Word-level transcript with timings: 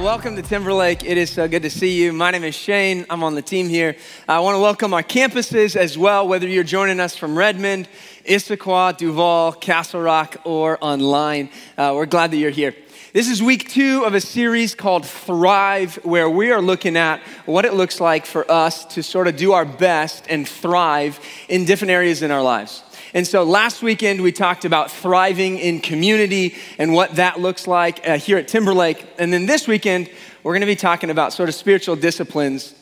Welcome 0.00 0.34
to 0.36 0.42
Timberlake. 0.42 1.04
It 1.04 1.18
is 1.18 1.28
so 1.28 1.46
good 1.46 1.60
to 1.62 1.68
see 1.68 2.02
you. 2.02 2.14
My 2.14 2.30
name 2.30 2.42
is 2.42 2.54
Shane. 2.54 3.04
I'm 3.10 3.22
on 3.22 3.34
the 3.34 3.42
team 3.42 3.68
here. 3.68 3.96
I 4.26 4.40
want 4.40 4.54
to 4.56 4.58
welcome 4.58 4.94
our 4.94 5.02
campuses 5.02 5.76
as 5.76 5.98
well, 5.98 6.26
whether 6.26 6.48
you're 6.48 6.64
joining 6.64 7.00
us 7.00 7.16
from 7.16 7.36
Redmond, 7.36 7.86
Issaquah, 8.24 8.96
Duvall, 8.96 9.52
Castle 9.52 10.00
Rock, 10.00 10.38
or 10.44 10.78
online. 10.80 11.50
Uh, 11.76 11.92
we're 11.94 12.06
glad 12.06 12.30
that 12.30 12.38
you're 12.38 12.48
here. 12.50 12.74
This 13.12 13.28
is 13.28 13.42
week 13.42 13.68
two 13.68 14.04
of 14.06 14.14
a 14.14 14.22
series 14.22 14.74
called 14.74 15.04
Thrive, 15.04 15.96
where 15.96 16.30
we 16.30 16.50
are 16.50 16.62
looking 16.62 16.96
at 16.96 17.20
what 17.44 17.66
it 17.66 17.74
looks 17.74 18.00
like 18.00 18.24
for 18.24 18.50
us 18.50 18.86
to 18.94 19.02
sort 19.02 19.28
of 19.28 19.36
do 19.36 19.52
our 19.52 19.66
best 19.66 20.24
and 20.30 20.48
thrive 20.48 21.20
in 21.46 21.66
different 21.66 21.90
areas 21.90 22.22
in 22.22 22.30
our 22.30 22.42
lives. 22.42 22.82
And 23.12 23.26
so 23.26 23.42
last 23.42 23.82
weekend 23.82 24.20
we 24.20 24.32
talked 24.32 24.64
about 24.64 24.90
thriving 24.90 25.58
in 25.58 25.80
community 25.80 26.54
and 26.78 26.92
what 26.92 27.16
that 27.16 27.40
looks 27.40 27.66
like 27.66 28.06
uh, 28.08 28.18
here 28.18 28.38
at 28.38 28.48
Timberlake. 28.48 29.04
And 29.18 29.32
then 29.32 29.46
this 29.46 29.66
weekend 29.66 30.10
we're 30.42 30.52
going 30.52 30.60
to 30.60 30.66
be 30.66 30.76
talking 30.76 31.10
about 31.10 31.32
sort 31.32 31.48
of 31.48 31.54
spiritual 31.54 31.96
disciplines 31.96 32.74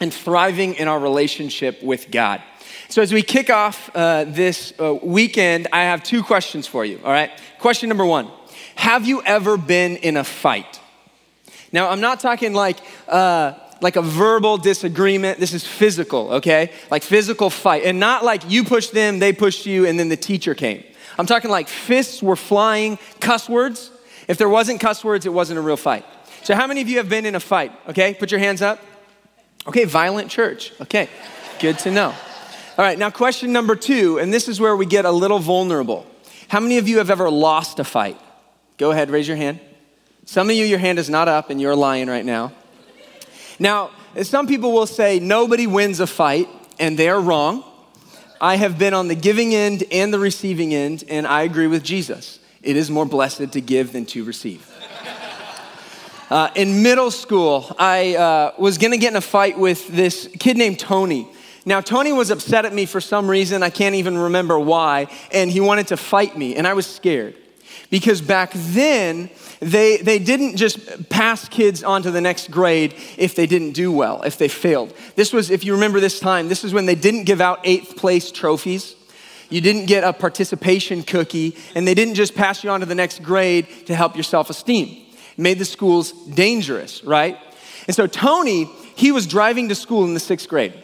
and 0.00 0.12
thriving 0.12 0.74
in 0.74 0.88
our 0.88 0.98
relationship 0.98 1.82
with 1.82 2.10
God. 2.10 2.42
So 2.88 3.02
as 3.02 3.12
we 3.12 3.22
kick 3.22 3.50
off 3.50 3.90
uh, 3.94 4.24
this 4.24 4.72
uh, 4.80 4.94
weekend, 5.02 5.68
I 5.72 5.82
have 5.82 6.02
two 6.02 6.22
questions 6.22 6.66
for 6.66 6.84
you. 6.84 7.00
All 7.04 7.12
right. 7.12 7.30
Question 7.58 7.88
number 7.88 8.04
one: 8.04 8.28
Have 8.74 9.06
you 9.06 9.22
ever 9.22 9.56
been 9.56 9.96
in 9.96 10.16
a 10.16 10.24
fight? 10.24 10.80
Now 11.72 11.90
I'm 11.90 12.00
not 12.00 12.20
talking 12.20 12.52
like 12.52 12.78
uh, 13.08 13.54
like 13.80 13.96
a 13.96 14.02
verbal 14.02 14.56
disagreement. 14.58 15.38
This 15.38 15.52
is 15.52 15.66
physical, 15.66 16.34
okay? 16.34 16.72
Like 16.90 17.02
physical 17.02 17.50
fight. 17.50 17.84
And 17.84 18.00
not 18.00 18.24
like 18.24 18.48
you 18.50 18.64
pushed 18.64 18.92
them, 18.92 19.18
they 19.18 19.32
pushed 19.32 19.66
you, 19.66 19.86
and 19.86 19.98
then 19.98 20.08
the 20.08 20.16
teacher 20.16 20.54
came. 20.54 20.84
I'm 21.18 21.26
talking 21.26 21.50
like 21.50 21.68
fists 21.68 22.22
were 22.22 22.36
flying, 22.36 22.98
cuss 23.20 23.48
words. 23.48 23.90
If 24.26 24.38
there 24.38 24.48
wasn't 24.48 24.80
cuss 24.80 25.04
words, 25.04 25.26
it 25.26 25.32
wasn't 25.32 25.58
a 25.58 25.62
real 25.62 25.76
fight. 25.76 26.04
So, 26.42 26.54
how 26.54 26.66
many 26.66 26.80
of 26.80 26.88
you 26.88 26.98
have 26.98 27.08
been 27.08 27.26
in 27.26 27.34
a 27.34 27.40
fight? 27.40 27.72
Okay, 27.88 28.14
put 28.14 28.30
your 28.30 28.40
hands 28.40 28.62
up. 28.62 28.80
Okay, 29.66 29.84
violent 29.84 30.30
church. 30.30 30.72
Okay, 30.80 31.08
good 31.60 31.78
to 31.80 31.90
know. 31.90 32.14
All 32.76 32.84
right, 32.84 32.98
now 32.98 33.10
question 33.10 33.52
number 33.52 33.76
two, 33.76 34.18
and 34.18 34.32
this 34.32 34.48
is 34.48 34.60
where 34.60 34.76
we 34.76 34.84
get 34.84 35.04
a 35.04 35.10
little 35.10 35.38
vulnerable. 35.38 36.06
How 36.48 36.60
many 36.60 36.78
of 36.78 36.88
you 36.88 36.98
have 36.98 37.10
ever 37.10 37.30
lost 37.30 37.78
a 37.78 37.84
fight? 37.84 38.20
Go 38.76 38.90
ahead, 38.90 39.10
raise 39.10 39.28
your 39.28 39.36
hand. 39.36 39.60
Some 40.26 40.50
of 40.50 40.56
you, 40.56 40.64
your 40.64 40.78
hand 40.78 40.98
is 40.98 41.08
not 41.08 41.28
up 41.28 41.50
and 41.50 41.60
you're 41.60 41.76
lying 41.76 42.08
right 42.08 42.24
now. 42.24 42.52
Now, 43.58 43.90
some 44.22 44.46
people 44.46 44.72
will 44.72 44.86
say 44.86 45.20
nobody 45.20 45.66
wins 45.66 46.00
a 46.00 46.06
fight, 46.06 46.48
and 46.78 46.98
they're 46.98 47.20
wrong. 47.20 47.64
I 48.40 48.56
have 48.56 48.78
been 48.78 48.94
on 48.94 49.08
the 49.08 49.14
giving 49.14 49.54
end 49.54 49.84
and 49.90 50.12
the 50.12 50.18
receiving 50.18 50.74
end, 50.74 51.04
and 51.08 51.26
I 51.26 51.42
agree 51.42 51.66
with 51.66 51.82
Jesus. 51.82 52.40
It 52.62 52.76
is 52.76 52.90
more 52.90 53.06
blessed 53.06 53.52
to 53.52 53.60
give 53.60 53.92
than 53.92 54.06
to 54.06 54.24
receive. 54.24 54.70
Uh, 56.30 56.50
in 56.54 56.82
middle 56.82 57.10
school, 57.10 57.74
I 57.78 58.16
uh, 58.16 58.52
was 58.58 58.78
gonna 58.78 58.96
get 58.96 59.12
in 59.12 59.16
a 59.16 59.20
fight 59.20 59.58
with 59.58 59.86
this 59.88 60.28
kid 60.38 60.56
named 60.56 60.78
Tony. 60.78 61.28
Now, 61.66 61.80
Tony 61.80 62.12
was 62.12 62.30
upset 62.30 62.64
at 62.64 62.72
me 62.72 62.86
for 62.86 63.00
some 63.00 63.28
reason, 63.28 63.62
I 63.62 63.70
can't 63.70 63.94
even 63.94 64.18
remember 64.18 64.58
why, 64.58 65.06
and 65.32 65.50
he 65.50 65.60
wanted 65.60 65.88
to 65.88 65.96
fight 65.96 66.36
me, 66.36 66.56
and 66.56 66.66
I 66.66 66.74
was 66.74 66.86
scared. 66.86 67.36
Because 67.90 68.20
back 68.20 68.50
then, 68.54 69.30
they, 69.60 69.98
they 69.98 70.18
didn't 70.18 70.56
just 70.56 71.08
pass 71.08 71.48
kids 71.48 71.82
on 71.82 72.02
to 72.02 72.10
the 72.10 72.20
next 72.20 72.50
grade 72.50 72.94
if 73.16 73.34
they 73.34 73.46
didn't 73.46 73.72
do 73.72 73.92
well, 73.92 74.22
if 74.22 74.36
they 74.38 74.48
failed. 74.48 74.94
This 75.16 75.32
was, 75.32 75.50
if 75.50 75.64
you 75.64 75.74
remember 75.74 76.00
this 76.00 76.20
time, 76.20 76.48
this 76.48 76.64
is 76.64 76.72
when 76.72 76.86
they 76.86 76.94
didn't 76.94 77.24
give 77.24 77.40
out 77.40 77.60
eighth 77.64 77.96
place 77.96 78.30
trophies. 78.30 78.96
You 79.50 79.60
didn't 79.60 79.86
get 79.86 80.04
a 80.04 80.12
participation 80.12 81.02
cookie, 81.02 81.56
and 81.74 81.86
they 81.86 81.94
didn't 81.94 82.14
just 82.14 82.34
pass 82.34 82.64
you 82.64 82.70
on 82.70 82.80
to 82.80 82.86
the 82.86 82.94
next 82.94 83.22
grade 83.22 83.66
to 83.86 83.94
help 83.94 84.16
your 84.16 84.24
self 84.24 84.50
esteem. 84.50 85.04
Made 85.36 85.58
the 85.58 85.64
schools 85.64 86.12
dangerous, 86.28 87.04
right? 87.04 87.38
And 87.86 87.94
so 87.94 88.06
Tony, 88.06 88.64
he 88.96 89.12
was 89.12 89.26
driving 89.26 89.68
to 89.68 89.74
school 89.74 90.04
in 90.04 90.14
the 90.14 90.20
sixth 90.20 90.48
grade, 90.48 90.74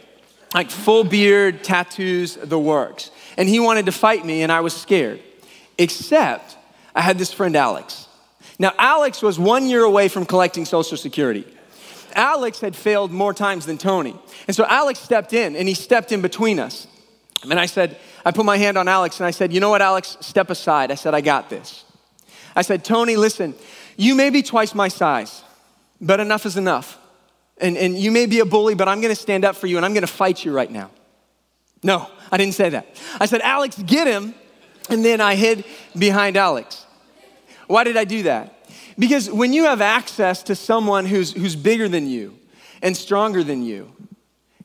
like 0.53 0.69
full 0.69 1.03
beard, 1.03 1.63
tattoos, 1.63 2.35
the 2.35 2.59
works. 2.59 3.11
And 3.37 3.49
he 3.49 3.59
wanted 3.59 3.85
to 3.87 3.91
fight 3.91 4.25
me, 4.25 4.43
and 4.43 4.51
I 4.51 4.61
was 4.61 4.75
scared. 4.75 5.21
Except 5.77 6.57
I 6.95 7.01
had 7.01 7.17
this 7.17 7.31
friend, 7.31 7.55
Alex. 7.55 8.07
Now, 8.59 8.73
Alex 8.77 9.21
was 9.21 9.39
one 9.39 9.65
year 9.65 9.83
away 9.83 10.07
from 10.07 10.25
collecting 10.25 10.65
Social 10.65 10.97
Security. 10.97 11.45
Alex 12.13 12.59
had 12.59 12.75
failed 12.75 13.11
more 13.11 13.33
times 13.33 13.65
than 13.65 13.77
Tony. 13.77 14.15
And 14.47 14.55
so 14.55 14.65
Alex 14.65 14.99
stepped 14.99 15.33
in 15.33 15.55
and 15.55 15.67
he 15.67 15.73
stepped 15.73 16.11
in 16.11 16.21
between 16.21 16.59
us. 16.59 16.87
And 17.43 17.59
I 17.59 17.65
said, 17.65 17.97
I 18.25 18.31
put 18.31 18.45
my 18.45 18.57
hand 18.57 18.77
on 18.77 18.87
Alex 18.87 19.19
and 19.19 19.25
I 19.25 19.31
said, 19.31 19.51
You 19.51 19.59
know 19.59 19.69
what, 19.69 19.81
Alex? 19.81 20.17
Step 20.21 20.49
aside. 20.49 20.91
I 20.91 20.95
said, 20.95 21.13
I 21.13 21.21
got 21.21 21.49
this. 21.49 21.83
I 22.55 22.61
said, 22.61 22.83
Tony, 22.83 23.15
listen, 23.15 23.55
you 23.97 24.13
may 24.13 24.29
be 24.29 24.43
twice 24.43 24.75
my 24.75 24.89
size, 24.89 25.43
but 25.99 26.19
enough 26.19 26.45
is 26.45 26.57
enough. 26.57 26.99
And, 27.57 27.77
and 27.77 27.97
you 27.97 28.11
may 28.11 28.25
be 28.25 28.39
a 28.39 28.45
bully, 28.45 28.75
but 28.75 28.87
I'm 28.87 29.01
gonna 29.01 29.15
stand 29.15 29.45
up 29.45 29.55
for 29.55 29.67
you 29.67 29.77
and 29.77 29.85
I'm 29.85 29.93
gonna 29.93 30.07
fight 30.07 30.43
you 30.43 30.51
right 30.51 30.69
now. 30.69 30.91
No, 31.83 32.07
I 32.31 32.37
didn't 32.37 32.53
say 32.53 32.69
that. 32.69 33.01
I 33.19 33.25
said, 33.25 33.41
Alex, 33.41 33.81
get 33.85 34.07
him. 34.07 34.35
And 34.89 35.03
then 35.05 35.21
I 35.21 35.35
hid 35.35 35.63
behind 35.97 36.37
Alex. 36.37 36.85
Why 37.67 37.83
did 37.83 37.97
I 37.97 38.03
do 38.03 38.23
that? 38.23 38.67
Because 38.99 39.29
when 39.31 39.53
you 39.53 39.65
have 39.65 39.81
access 39.81 40.43
to 40.43 40.55
someone 40.55 41.05
who's, 41.05 41.31
who's 41.33 41.55
bigger 41.55 41.87
than 41.87 42.07
you 42.07 42.37
and 42.81 42.95
stronger 42.95 43.43
than 43.43 43.63
you 43.63 43.91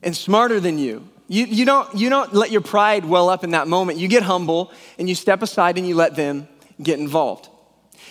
and 0.03 0.15
smarter 0.15 0.59
than 0.59 0.77
you, 0.77 1.07
you, 1.27 1.45
you, 1.45 1.65
don't, 1.65 1.93
you 1.95 2.09
don't 2.09 2.33
let 2.33 2.51
your 2.51 2.61
pride 2.61 3.05
well 3.05 3.29
up 3.29 3.43
in 3.43 3.51
that 3.51 3.67
moment. 3.67 3.99
You 3.99 4.07
get 4.07 4.23
humble 4.23 4.71
and 4.97 5.09
you 5.09 5.15
step 5.15 5.41
aside 5.41 5.77
and 5.77 5.87
you 5.87 5.95
let 5.95 6.15
them 6.15 6.47
get 6.81 6.99
involved. 6.99 7.49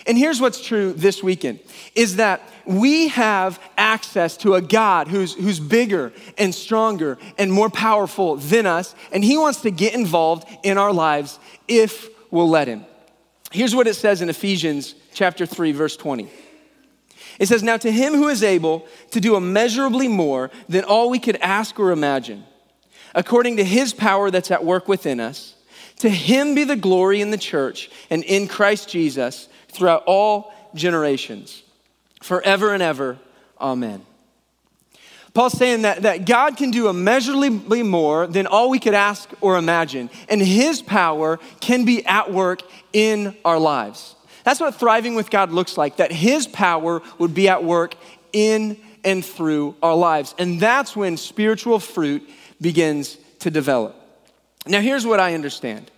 And 0.06 0.16
here's 0.16 0.40
what's 0.40 0.60
true 0.60 0.92
this 0.92 1.22
weekend 1.22 1.58
is 1.94 2.16
that 2.16 2.40
we 2.64 3.08
have 3.08 3.60
access 3.76 4.36
to 4.38 4.54
a 4.54 4.62
God 4.62 5.08
who's, 5.08 5.34
who's 5.34 5.58
bigger 5.58 6.12
and 6.38 6.54
stronger 6.54 7.18
and 7.38 7.52
more 7.52 7.70
powerful 7.70 8.36
than 8.36 8.66
us, 8.66 8.94
and 9.12 9.24
He 9.24 9.36
wants 9.36 9.62
to 9.62 9.70
get 9.70 9.94
involved 9.94 10.48
in 10.62 10.78
our 10.78 10.92
lives 10.92 11.38
if 11.66 12.08
we'll 12.30 12.48
let 12.48 12.68
Him. 12.68 12.84
Here's 13.50 13.74
what 13.74 13.86
it 13.86 13.94
says 13.94 14.22
in 14.22 14.28
Ephesians 14.28 14.94
chapter 15.12 15.46
3 15.46 15.72
verse 15.72 15.96
20. 15.96 16.28
It 17.38 17.46
says, 17.46 17.62
"Now 17.62 17.76
to 17.76 17.92
him 17.92 18.14
who 18.14 18.28
is 18.28 18.42
able 18.42 18.86
to 19.10 19.20
do 19.20 19.36
immeasurably 19.36 20.08
more 20.08 20.50
than 20.68 20.84
all 20.84 21.10
we 21.10 21.18
could 21.18 21.36
ask 21.36 21.78
or 21.78 21.90
imagine, 21.90 22.44
according 23.14 23.58
to 23.58 23.64
his 23.64 23.92
power 23.92 24.30
that's 24.30 24.50
at 24.50 24.64
work 24.64 24.88
within 24.88 25.20
us, 25.20 25.54
to 25.98 26.08
him 26.08 26.54
be 26.54 26.64
the 26.64 26.76
glory 26.76 27.20
in 27.20 27.30
the 27.30 27.38
church 27.38 27.90
and 28.10 28.24
in 28.24 28.48
Christ 28.48 28.88
Jesus 28.88 29.48
throughout 29.76 30.04
all 30.06 30.52
generations, 30.74 31.62
forever 32.22 32.72
and 32.72 32.82
ever. 32.82 33.18
Amen." 33.60 34.04
Paul's 35.36 35.52
saying 35.52 35.82
that, 35.82 36.00
that 36.02 36.24
God 36.24 36.56
can 36.56 36.70
do 36.70 36.88
immeasurably 36.88 37.82
more 37.82 38.26
than 38.26 38.46
all 38.46 38.70
we 38.70 38.78
could 38.78 38.94
ask 38.94 39.28
or 39.42 39.58
imagine, 39.58 40.08
and 40.30 40.40
His 40.40 40.80
power 40.80 41.38
can 41.60 41.84
be 41.84 42.06
at 42.06 42.32
work 42.32 42.62
in 42.94 43.36
our 43.44 43.58
lives. 43.58 44.14
That's 44.44 44.60
what 44.60 44.76
thriving 44.76 45.14
with 45.14 45.28
God 45.28 45.52
looks 45.52 45.76
like, 45.76 45.96
that 45.96 46.10
His 46.10 46.46
power 46.46 47.02
would 47.18 47.34
be 47.34 47.50
at 47.50 47.62
work 47.62 47.96
in 48.32 48.78
and 49.04 49.22
through 49.22 49.76
our 49.82 49.94
lives. 49.94 50.34
And 50.38 50.58
that's 50.58 50.96
when 50.96 51.18
spiritual 51.18 51.80
fruit 51.80 52.26
begins 52.58 53.18
to 53.40 53.50
develop. 53.50 53.94
Now, 54.66 54.80
here's 54.80 55.04
what 55.04 55.20
I 55.20 55.34
understand 55.34 55.90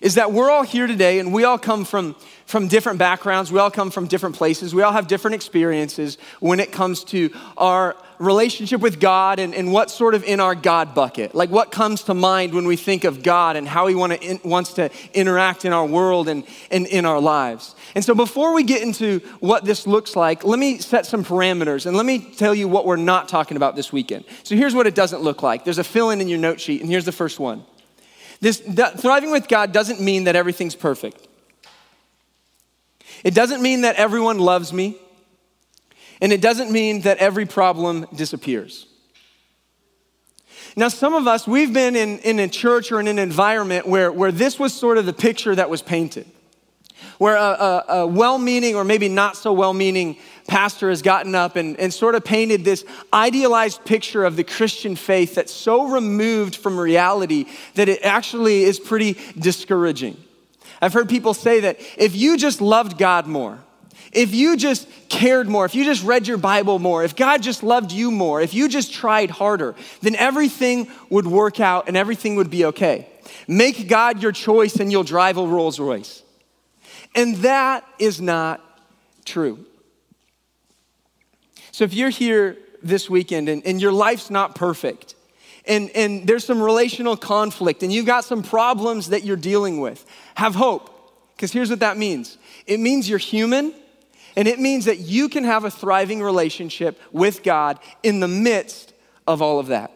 is 0.00 0.14
that 0.14 0.32
we're 0.32 0.50
all 0.50 0.62
here 0.62 0.86
today 0.86 1.18
and 1.18 1.32
we 1.32 1.44
all 1.44 1.58
come 1.58 1.84
from, 1.84 2.14
from 2.46 2.68
different 2.68 2.98
backgrounds, 2.98 3.52
we 3.52 3.58
all 3.58 3.70
come 3.70 3.90
from 3.90 4.06
different 4.06 4.36
places, 4.36 4.74
we 4.74 4.82
all 4.82 4.92
have 4.92 5.06
different 5.06 5.34
experiences 5.34 6.18
when 6.40 6.60
it 6.60 6.72
comes 6.72 7.04
to 7.04 7.30
our 7.56 7.96
relationship 8.18 8.80
with 8.80 9.00
God 9.00 9.38
and, 9.38 9.54
and 9.54 9.72
what's 9.72 9.94
sort 9.94 10.14
of 10.14 10.24
in 10.24 10.40
our 10.40 10.54
God 10.54 10.94
bucket. 10.94 11.34
Like 11.34 11.50
what 11.50 11.70
comes 11.70 12.02
to 12.04 12.14
mind 12.14 12.52
when 12.52 12.66
we 12.66 12.76
think 12.76 13.04
of 13.04 13.22
God 13.22 13.56
and 13.56 13.66
how 13.66 13.86
He 13.86 13.94
want 13.94 14.20
to 14.20 14.40
wants 14.44 14.74
to 14.74 14.90
interact 15.14 15.64
in 15.64 15.72
our 15.72 15.86
world 15.86 16.28
and, 16.28 16.44
and 16.70 16.86
in 16.86 17.04
our 17.04 17.20
lives. 17.20 17.74
And 17.94 18.04
so 18.04 18.14
before 18.14 18.54
we 18.54 18.64
get 18.64 18.82
into 18.82 19.20
what 19.40 19.64
this 19.64 19.86
looks 19.86 20.16
like, 20.16 20.44
let 20.44 20.58
me 20.58 20.78
set 20.78 21.06
some 21.06 21.24
parameters 21.24 21.86
and 21.86 21.96
let 21.96 22.06
me 22.06 22.18
tell 22.18 22.54
you 22.54 22.68
what 22.68 22.86
we're 22.86 22.96
not 22.96 23.28
talking 23.28 23.56
about 23.56 23.76
this 23.76 23.92
weekend. 23.92 24.24
So 24.42 24.56
here's 24.56 24.74
what 24.74 24.86
it 24.86 24.94
doesn't 24.94 25.22
look 25.22 25.42
like. 25.42 25.64
There's 25.64 25.78
a 25.78 25.84
fill 25.84 26.10
in 26.10 26.20
in 26.20 26.28
your 26.28 26.38
note 26.38 26.60
sheet, 26.60 26.80
and 26.80 26.90
here's 26.90 27.04
the 27.04 27.12
first 27.12 27.38
one. 27.38 27.64
This 28.40 28.58
thriving 28.60 29.30
with 29.30 29.48
God 29.48 29.72
doesn't 29.72 30.00
mean 30.00 30.24
that 30.24 30.36
everything's 30.36 30.76
perfect. 30.76 31.26
It 33.24 33.34
doesn't 33.34 33.62
mean 33.62 33.80
that 33.80 33.96
everyone 33.96 34.38
loves 34.38 34.72
me, 34.72 34.96
and 36.20 36.32
it 36.32 36.40
doesn't 36.40 36.70
mean 36.70 37.00
that 37.02 37.18
every 37.18 37.46
problem 37.46 38.06
disappears. 38.14 38.86
Now, 40.76 40.88
some 40.88 41.14
of 41.14 41.26
us, 41.26 41.48
we've 41.48 41.72
been 41.72 41.96
in, 41.96 42.20
in 42.20 42.38
a 42.38 42.46
church 42.46 42.92
or 42.92 43.00
in 43.00 43.08
an 43.08 43.18
environment 43.18 43.86
where, 43.88 44.12
where 44.12 44.30
this 44.30 44.60
was 44.60 44.72
sort 44.72 44.98
of 44.98 45.06
the 45.06 45.12
picture 45.12 45.54
that 45.54 45.68
was 45.68 45.82
painted, 45.82 46.26
where 47.18 47.36
a, 47.36 47.40
a, 47.40 47.84
a 47.88 48.06
well 48.06 48.38
meaning 48.38 48.74
or 48.76 48.84
maybe 48.84 49.08
not 49.08 49.36
so 49.36 49.52
well 49.52 49.72
meaning 49.72 50.16
pastor 50.48 50.88
has 50.88 51.02
gotten 51.02 51.34
up 51.34 51.56
and, 51.56 51.78
and 51.78 51.92
sort 51.92 52.14
of 52.14 52.24
painted 52.24 52.64
this 52.64 52.84
idealized 53.12 53.84
picture 53.84 54.24
of 54.24 54.34
the 54.36 54.44
Christian 54.44 54.96
faith 54.96 55.34
that's 55.34 55.52
so 55.52 55.88
removed 55.88 56.56
from 56.56 56.78
reality 56.78 57.46
that 57.74 57.88
it 57.88 58.02
actually 58.02 58.64
is 58.64 58.80
pretty 58.80 59.16
discouraging. 59.38 60.16
I've 60.80 60.92
heard 60.92 61.08
people 61.08 61.34
say 61.34 61.60
that 61.60 61.78
if 61.96 62.16
you 62.16 62.36
just 62.36 62.60
loved 62.60 62.98
God 62.98 63.26
more, 63.26 63.58
if 64.12 64.34
you 64.34 64.56
just 64.56 64.88
cared 65.08 65.48
more, 65.48 65.66
if 65.66 65.74
you 65.74 65.84
just 65.84 66.02
read 66.02 66.26
your 66.26 66.38
Bible 66.38 66.78
more, 66.78 67.04
if 67.04 67.14
God 67.14 67.42
just 67.42 67.62
loved 67.62 67.92
you 67.92 68.10
more, 68.10 68.40
if 68.40 68.54
you 68.54 68.68
just 68.68 68.92
tried 68.92 69.30
harder, 69.30 69.74
then 70.00 70.16
everything 70.16 70.90
would 71.10 71.26
work 71.26 71.60
out 71.60 71.88
and 71.88 71.96
everything 71.96 72.36
would 72.36 72.50
be 72.50 72.66
okay. 72.66 73.06
Make 73.46 73.88
God 73.88 74.22
your 74.22 74.32
choice 74.32 74.76
and 74.76 74.90
you'll 74.90 75.04
drive 75.04 75.36
a 75.36 75.46
Rolls 75.46 75.78
Royce. 75.78 76.22
And 77.14 77.36
that 77.36 77.84
is 77.98 78.20
not 78.20 78.62
true. 79.24 79.64
So 81.72 81.84
if 81.84 81.94
you're 81.94 82.10
here 82.10 82.56
this 82.82 83.08
weekend 83.08 83.48
and, 83.48 83.64
and 83.64 83.80
your 83.80 83.92
life's 83.92 84.30
not 84.30 84.54
perfect, 84.54 85.14
and, 85.64 85.90
and 85.90 86.26
there's 86.26 86.44
some 86.44 86.62
relational 86.62 87.16
conflict, 87.16 87.82
and 87.82 87.92
you've 87.92 88.06
got 88.06 88.24
some 88.24 88.42
problems 88.42 89.10
that 89.10 89.24
you're 89.24 89.36
dealing 89.36 89.80
with, 89.80 90.04
have 90.34 90.54
hope. 90.54 90.94
Because 91.36 91.52
here's 91.52 91.70
what 91.70 91.80
that 91.80 91.96
means 91.96 92.36
it 92.66 92.80
means 92.80 93.08
you're 93.08 93.18
human, 93.18 93.74
and 94.34 94.48
it 94.48 94.58
means 94.58 94.86
that 94.86 94.98
you 94.98 95.28
can 95.28 95.44
have 95.44 95.64
a 95.64 95.70
thriving 95.70 96.22
relationship 96.22 97.00
with 97.12 97.42
God 97.42 97.78
in 98.02 98.20
the 98.20 98.28
midst 98.28 98.92
of 99.26 99.42
all 99.42 99.58
of 99.58 99.68
that. 99.68 99.92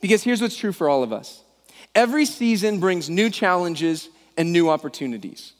Because 0.00 0.22
here's 0.22 0.42
what's 0.42 0.56
true 0.56 0.72
for 0.72 0.88
all 0.88 1.02
of 1.02 1.12
us 1.12 1.42
every 1.94 2.26
season 2.26 2.80
brings 2.80 3.08
new 3.08 3.30
challenges 3.30 4.08
and 4.38 4.52
new 4.52 4.70
opportunities. 4.70 5.52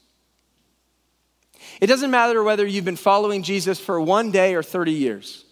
It 1.81 1.89
doesn't 1.89 2.11
matter 2.11 2.43
whether 2.43 2.67
you've 2.67 2.85
been 2.85 2.97
following 2.97 3.43
Jesus 3.43 3.79
for 3.79 4.01
one 4.01 4.31
day 4.31 4.55
or 4.55 4.63
30 4.63 4.93
years. 4.93 5.45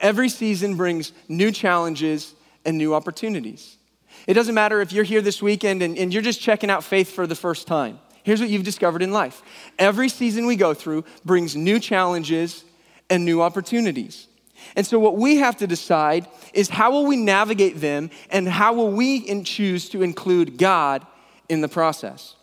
Every 0.00 0.28
season 0.28 0.76
brings 0.76 1.12
new 1.28 1.52
challenges 1.52 2.34
and 2.64 2.76
new 2.76 2.94
opportunities. 2.94 3.78
It 4.26 4.34
doesn't 4.34 4.54
matter 4.54 4.80
if 4.80 4.92
you're 4.92 5.04
here 5.04 5.22
this 5.22 5.40
weekend 5.40 5.80
and, 5.82 5.96
and, 5.96 6.12
you're 6.12 6.22
just 6.22 6.40
checking 6.40 6.68
out 6.68 6.84
faith 6.84 7.10
for 7.10 7.26
the 7.26 7.36
first 7.36 7.66
time. 7.66 8.00
Here's 8.22 8.40
what 8.40 8.50
you've 8.50 8.64
discovered 8.64 9.00
in 9.00 9.12
life 9.12 9.42
every 9.78 10.08
season 10.08 10.46
we 10.46 10.56
go 10.56 10.74
through 10.74 11.04
brings 11.24 11.56
new 11.56 11.78
challenges 11.78 12.64
and 13.08 13.24
new 13.24 13.40
opportunities. 13.40 14.26
And 14.76 14.86
so, 14.86 14.98
what 14.98 15.16
we 15.16 15.36
have 15.36 15.56
to 15.58 15.66
decide 15.66 16.26
is 16.52 16.68
how 16.68 16.90
will 16.90 17.06
we 17.06 17.16
navigate 17.16 17.80
them 17.80 18.10
and 18.28 18.48
how 18.48 18.74
will 18.74 18.90
we 18.90 19.42
choose 19.44 19.88
to 19.90 20.02
include 20.02 20.58
God 20.58 21.06
in 21.48 21.60
the 21.60 21.68
process? 21.68 22.34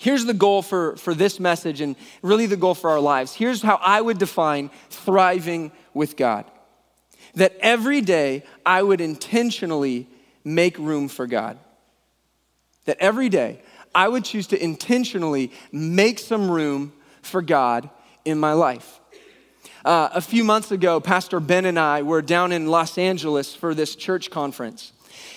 Here's 0.00 0.24
the 0.24 0.32
goal 0.32 0.62
for, 0.62 0.96
for 0.96 1.14
this 1.14 1.38
message 1.38 1.82
and 1.82 1.94
really 2.22 2.46
the 2.46 2.56
goal 2.56 2.74
for 2.74 2.88
our 2.88 3.00
lives. 3.00 3.34
Here's 3.34 3.60
how 3.60 3.78
I 3.82 4.00
would 4.00 4.16
define 4.16 4.70
thriving 4.88 5.72
with 5.92 6.16
God 6.16 6.46
that 7.34 7.54
every 7.60 8.00
day 8.00 8.42
I 8.64 8.82
would 8.82 9.02
intentionally 9.02 10.08
make 10.42 10.78
room 10.78 11.08
for 11.08 11.26
God. 11.26 11.58
That 12.86 12.96
every 12.98 13.28
day 13.28 13.60
I 13.94 14.08
would 14.08 14.24
choose 14.24 14.46
to 14.48 14.64
intentionally 14.64 15.52
make 15.70 16.18
some 16.18 16.50
room 16.50 16.94
for 17.20 17.42
God 17.42 17.90
in 18.24 18.38
my 18.38 18.54
life. 18.54 19.00
Uh, 19.84 20.08
a 20.14 20.22
few 20.22 20.44
months 20.44 20.70
ago, 20.70 20.98
Pastor 20.98 21.40
Ben 21.40 21.66
and 21.66 21.78
I 21.78 22.00
were 22.00 22.22
down 22.22 22.52
in 22.52 22.68
Los 22.68 22.96
Angeles 22.96 23.54
for 23.54 23.74
this 23.74 23.94
church 23.94 24.30
conference. 24.30 24.92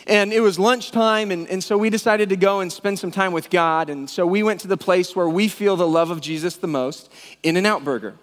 And 0.07 0.33
it 0.33 0.41
was 0.41 0.59
lunchtime, 0.59 1.31
and, 1.31 1.47
and 1.47 1.63
so 1.63 1.77
we 1.77 1.89
decided 1.89 2.29
to 2.29 2.35
go 2.35 2.59
and 2.59 2.71
spend 2.71 2.99
some 2.99 3.11
time 3.11 3.31
with 3.31 3.49
God. 3.49 3.89
And 3.89 4.09
so 4.09 4.27
we 4.27 4.43
went 4.43 4.59
to 4.61 4.67
the 4.67 4.77
place 4.77 5.15
where 5.15 5.29
we 5.29 5.47
feel 5.47 5.75
the 5.75 5.87
love 5.87 6.11
of 6.11 6.21
Jesus 6.21 6.57
the 6.57 6.67
most 6.67 7.11
In 7.41 7.57
N 7.57 7.65
Out 7.65 7.83
Burger. 7.83 8.15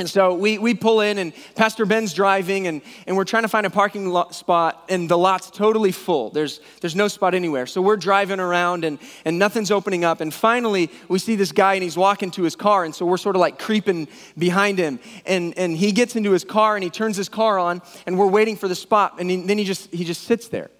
And 0.00 0.08
so 0.08 0.32
we, 0.34 0.56
we 0.56 0.72
pull 0.72 1.02
in, 1.02 1.18
and 1.18 1.32
Pastor 1.54 1.84
Ben's 1.84 2.14
driving, 2.14 2.66
and, 2.66 2.80
and 3.06 3.16
we're 3.16 3.24
trying 3.24 3.42
to 3.42 3.48
find 3.48 3.66
a 3.66 3.70
parking 3.70 4.08
lot 4.08 4.34
spot, 4.34 4.86
and 4.88 5.10
the 5.10 5.18
lot's 5.18 5.50
totally 5.50 5.92
full. 5.92 6.30
There's, 6.30 6.60
there's 6.80 6.96
no 6.96 7.06
spot 7.06 7.34
anywhere. 7.34 7.66
So 7.66 7.82
we're 7.82 7.98
driving 7.98 8.40
around, 8.40 8.84
and, 8.84 8.98
and 9.26 9.38
nothing's 9.38 9.70
opening 9.70 10.02
up. 10.02 10.22
And 10.22 10.32
finally, 10.32 10.90
we 11.08 11.18
see 11.18 11.36
this 11.36 11.52
guy, 11.52 11.74
and 11.74 11.82
he's 11.82 11.98
walking 11.98 12.30
to 12.32 12.42
his 12.42 12.56
car. 12.56 12.84
And 12.84 12.94
so 12.94 13.04
we're 13.04 13.18
sort 13.18 13.36
of 13.36 13.40
like 13.40 13.58
creeping 13.58 14.08
behind 14.38 14.78
him. 14.78 15.00
And, 15.26 15.56
and 15.58 15.76
he 15.76 15.92
gets 15.92 16.16
into 16.16 16.30
his 16.32 16.44
car, 16.44 16.76
and 16.76 16.82
he 16.82 16.88
turns 16.88 17.18
his 17.18 17.28
car 17.28 17.58
on, 17.58 17.82
and 18.06 18.18
we're 18.18 18.26
waiting 18.26 18.56
for 18.56 18.68
the 18.68 18.74
spot. 18.74 19.16
And 19.20 19.30
he, 19.30 19.42
then 19.42 19.58
he 19.58 19.64
just, 19.64 19.92
he 19.92 20.04
just 20.04 20.24
sits 20.24 20.48
there 20.48 20.70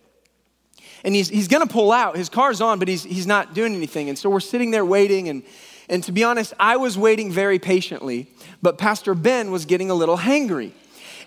and 1.02 1.14
he's, 1.14 1.30
he's 1.30 1.48
gonna 1.48 1.66
pull 1.66 1.92
out. 1.92 2.14
His 2.14 2.28
car's 2.28 2.60
on, 2.60 2.78
but 2.78 2.86
he's, 2.86 3.02
he's 3.02 3.26
not 3.26 3.54
doing 3.54 3.74
anything. 3.74 4.10
And 4.10 4.18
so 4.18 4.28
we're 4.28 4.38
sitting 4.40 4.70
there 4.70 4.84
waiting. 4.84 5.30
And, 5.30 5.42
and 5.90 6.04
to 6.04 6.12
be 6.12 6.22
honest, 6.22 6.54
I 6.58 6.76
was 6.76 6.96
waiting 6.96 7.32
very 7.32 7.58
patiently, 7.58 8.28
but 8.62 8.78
Pastor 8.78 9.12
Ben 9.12 9.50
was 9.50 9.66
getting 9.66 9.90
a 9.90 9.94
little 9.94 10.16
hangry. 10.16 10.70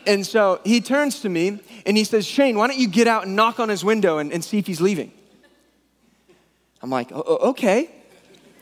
And 0.07 0.25
so 0.25 0.62
he 0.63 0.80
turns 0.80 1.19
to 1.21 1.30
me 1.30 1.60
and 1.86 1.98
he 1.98 2.06
says, 2.06 2.25
Shane, 2.25 2.57
why 2.57 2.68
don't 2.68 2.80
you 2.80 2.88
get 2.88 3.06
out 3.06 3.25
and 3.25 3.36
knock 3.36 3.60
on 3.60 3.68
his 3.68 3.83
window 3.83 4.18
and, 4.18 4.31
and 4.31 4.44
see 4.44 4.57
if 4.57 4.65
he's 4.65 4.80
leaving? 4.80 5.12
I'm 6.81 6.89
like, 6.89 7.12
okay. 7.12 7.89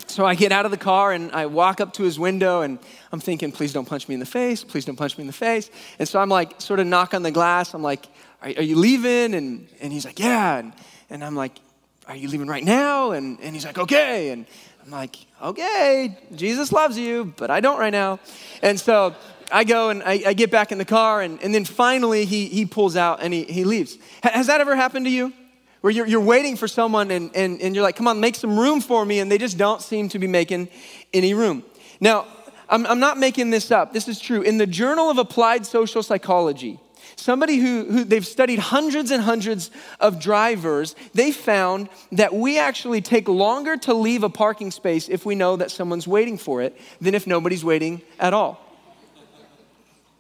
So 0.08 0.26
I 0.26 0.34
get 0.36 0.52
out 0.52 0.66
of 0.66 0.72
the 0.72 0.78
car 0.78 1.14
and 1.14 1.32
I 1.32 1.46
walk 1.46 1.80
up 1.80 1.94
to 1.94 2.04
his 2.04 2.20
window 2.20 2.62
and 2.62 2.80
I'm 3.12 3.20
thinking, 3.20 3.52
please 3.52 3.72
don't 3.72 3.88
punch 3.88 4.08
me 4.08 4.16
in 4.16 4.20
the 4.20 4.26
face. 4.26 4.64
Please 4.64 4.86
don't 4.86 4.96
punch 4.96 5.18
me 5.18 5.22
in 5.22 5.28
the 5.28 5.34
face. 5.34 5.70
And 6.00 6.08
so 6.08 6.20
I'm 6.20 6.30
like, 6.30 6.60
sort 6.60 6.80
of 6.80 6.88
knock 6.88 7.14
on 7.14 7.22
the 7.22 7.32
glass. 7.32 7.76
I'm 7.76 7.84
like, 7.84 8.08
are, 8.42 8.50
are 8.50 8.64
you 8.64 8.76
leaving? 8.76 9.36
And, 9.36 9.68
and 9.80 9.94
he's 9.94 10.06
like, 10.06 10.20
yeah. 10.20 10.58
And, 10.58 10.74
and 11.12 11.24
I'm 11.24 11.36
like, 11.36 11.60
Are 12.08 12.16
you 12.16 12.28
leaving 12.28 12.48
right 12.48 12.64
now? 12.64 13.12
And, 13.12 13.40
and 13.42 13.56
he's 13.56 13.66
like, 13.66 13.78
Okay. 13.78 14.30
And 14.30 14.46
I'm 14.84 14.92
like, 14.92 15.18
Okay, 15.42 16.18
Jesus 16.36 16.72
loves 16.72 16.98
you, 16.98 17.34
but 17.38 17.50
I 17.50 17.60
don't 17.60 17.80
right 17.80 17.92
now. 17.92 18.20
And 18.62 18.80
so 18.80 19.16
I 19.52 19.64
go 19.64 19.90
and 19.90 20.02
I, 20.04 20.22
I 20.28 20.34
get 20.34 20.50
back 20.52 20.72
in 20.72 20.78
the 20.78 20.86
car, 20.86 21.22
and, 21.22 21.42
and 21.44 21.54
then 21.54 21.66
finally 21.66 22.26
he, 22.26 22.48
he 22.48 22.66
pulls 22.66 22.96
out 22.96 23.22
and 23.22 23.34
he, 23.34 23.44
he 23.44 23.64
leaves. 23.64 23.98
Has 24.24 24.48
that 24.48 24.62
ever 24.62 24.76
happened 24.76 25.06
to 25.06 25.12
you? 25.12 25.34
Where 25.82 25.92
you're, 25.92 26.06
you're 26.06 26.22
waiting 26.22 26.58
for 26.58 26.68
someone 26.68 27.10
and, 27.10 27.36
and, 27.36 27.60
and 27.60 27.74
you're 27.74 27.84
like, 27.84 27.96
come 27.96 28.08
on, 28.08 28.20
make 28.20 28.36
some 28.36 28.58
room 28.58 28.82
for 28.82 29.04
me, 29.04 29.20
and 29.20 29.32
they 29.32 29.40
just 29.40 29.58
don't 29.58 29.82
seem 29.82 30.10
to 30.10 30.20
be 30.20 30.28
making 30.28 30.70
any 31.12 31.34
room. 31.34 31.64
Now, 32.00 32.28
I'm, 32.70 32.86
I'm 32.86 33.00
not 33.00 33.18
making 33.18 33.50
this 33.50 33.72
up. 33.72 33.92
This 33.92 34.08
is 34.08 34.20
true. 34.20 34.42
In 34.42 34.58
the 34.58 34.68
Journal 34.68 35.10
of 35.10 35.18
Applied 35.18 35.66
Social 35.66 36.04
Psychology, 36.04 36.80
somebody 37.22 37.58
who, 37.58 37.86
who 37.86 38.04
they've 38.04 38.26
studied 38.26 38.60
hundreds 38.60 39.12
and 39.12 39.24
hundreds 39.24 39.72
of 40.00 40.20
drivers, 40.20 40.96
they 41.14 41.32
found 41.32 41.90
that 42.12 42.34
we 42.34 42.60
actually 42.60 43.02
take 43.02 43.28
longer 43.30 43.78
to 43.78 43.94
leave 43.94 44.24
a 44.24 44.30
parking 44.30 44.72
space 44.72 45.08
if 45.08 45.26
we 45.26 45.36
know 45.36 45.56
that 45.56 45.72
someone's 45.72 46.08
waiting 46.08 46.38
for 46.38 46.62
it 46.62 46.78
than 47.00 47.14
if 47.14 47.28
nobody's 47.28 47.64
waiting 47.64 48.02
at 48.20 48.34
all. 48.34 48.60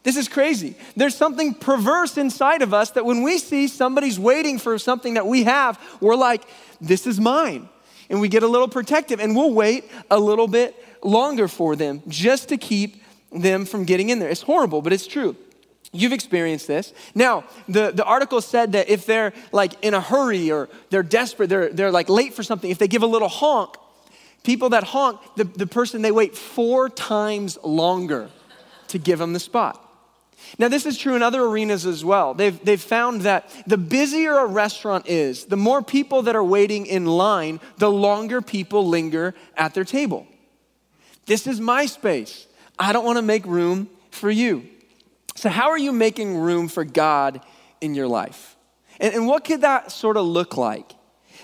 This 0.03 0.17
is 0.17 0.27
crazy. 0.27 0.75
There's 0.95 1.15
something 1.15 1.53
perverse 1.53 2.17
inside 2.17 2.61
of 2.61 2.73
us 2.73 2.91
that 2.91 3.05
when 3.05 3.21
we 3.21 3.37
see 3.37 3.67
somebody's 3.67 4.19
waiting 4.19 4.57
for 4.57 4.79
something 4.79 5.13
that 5.13 5.27
we 5.27 5.43
have, 5.43 5.79
we're 5.99 6.15
like, 6.15 6.43
this 6.79 7.05
is 7.05 7.19
mine. 7.19 7.69
And 8.09 8.19
we 8.19 8.27
get 8.27 8.43
a 8.43 8.47
little 8.47 8.67
protective 8.67 9.19
and 9.19 9.35
we'll 9.35 9.53
wait 9.53 9.89
a 10.09 10.19
little 10.19 10.47
bit 10.47 10.75
longer 11.03 11.47
for 11.47 11.75
them 11.75 12.01
just 12.07 12.49
to 12.49 12.57
keep 12.57 13.03
them 13.31 13.65
from 13.65 13.85
getting 13.85 14.09
in 14.09 14.19
there. 14.19 14.29
It's 14.29 14.41
horrible, 14.41 14.81
but 14.81 14.91
it's 14.91 15.07
true. 15.07 15.35
You've 15.93 16.13
experienced 16.13 16.67
this. 16.67 16.93
Now, 17.13 17.43
the, 17.67 17.91
the 17.91 18.05
article 18.05 18.39
said 18.39 18.71
that 18.71 18.89
if 18.89 19.05
they're 19.05 19.33
like 19.51 19.73
in 19.83 19.93
a 19.93 19.99
hurry 19.99 20.49
or 20.49 20.69
they're 20.89 21.03
desperate, 21.03 21.49
they're, 21.49 21.69
they're 21.69 21.91
like 21.91 22.07
late 22.07 22.33
for 22.33 22.43
something, 22.43 22.71
if 22.71 22.77
they 22.77 22.87
give 22.87 23.03
a 23.03 23.07
little 23.07 23.27
honk, 23.27 23.75
people 24.43 24.69
that 24.69 24.85
honk, 24.85 25.19
the, 25.35 25.43
the 25.43 25.67
person, 25.67 26.01
they 26.01 26.11
wait 26.11 26.35
four 26.35 26.89
times 26.89 27.57
longer 27.61 28.29
to 28.87 28.97
give 28.97 29.19
them 29.19 29.33
the 29.33 29.39
spot. 29.39 29.85
Now, 30.57 30.69
this 30.69 30.85
is 30.85 30.97
true 30.97 31.15
in 31.15 31.21
other 31.21 31.43
arenas 31.43 31.85
as 31.85 32.03
well. 32.03 32.33
They've, 32.33 32.63
they've 32.63 32.81
found 32.81 33.21
that 33.21 33.49
the 33.67 33.77
busier 33.77 34.37
a 34.37 34.45
restaurant 34.45 35.07
is, 35.07 35.45
the 35.45 35.57
more 35.57 35.81
people 35.81 36.23
that 36.23 36.35
are 36.35 36.43
waiting 36.43 36.85
in 36.85 37.05
line, 37.05 37.59
the 37.77 37.91
longer 37.91 38.41
people 38.41 38.87
linger 38.87 39.35
at 39.55 39.73
their 39.73 39.83
table. 39.83 40.25
This 41.25 41.47
is 41.47 41.59
my 41.59 41.85
space. 41.85 42.47
I 42.79 42.93
don't 42.93 43.05
want 43.05 43.17
to 43.17 43.21
make 43.21 43.45
room 43.45 43.89
for 44.09 44.31
you. 44.31 44.67
So, 45.35 45.49
how 45.49 45.69
are 45.69 45.77
you 45.77 45.91
making 45.91 46.37
room 46.37 46.67
for 46.67 46.83
God 46.83 47.41
in 47.79 47.95
your 47.95 48.07
life? 48.07 48.55
And, 48.99 49.13
and 49.13 49.27
what 49.27 49.43
could 49.43 49.61
that 49.61 49.91
sort 49.91 50.17
of 50.17 50.25
look 50.25 50.57
like? 50.57 50.93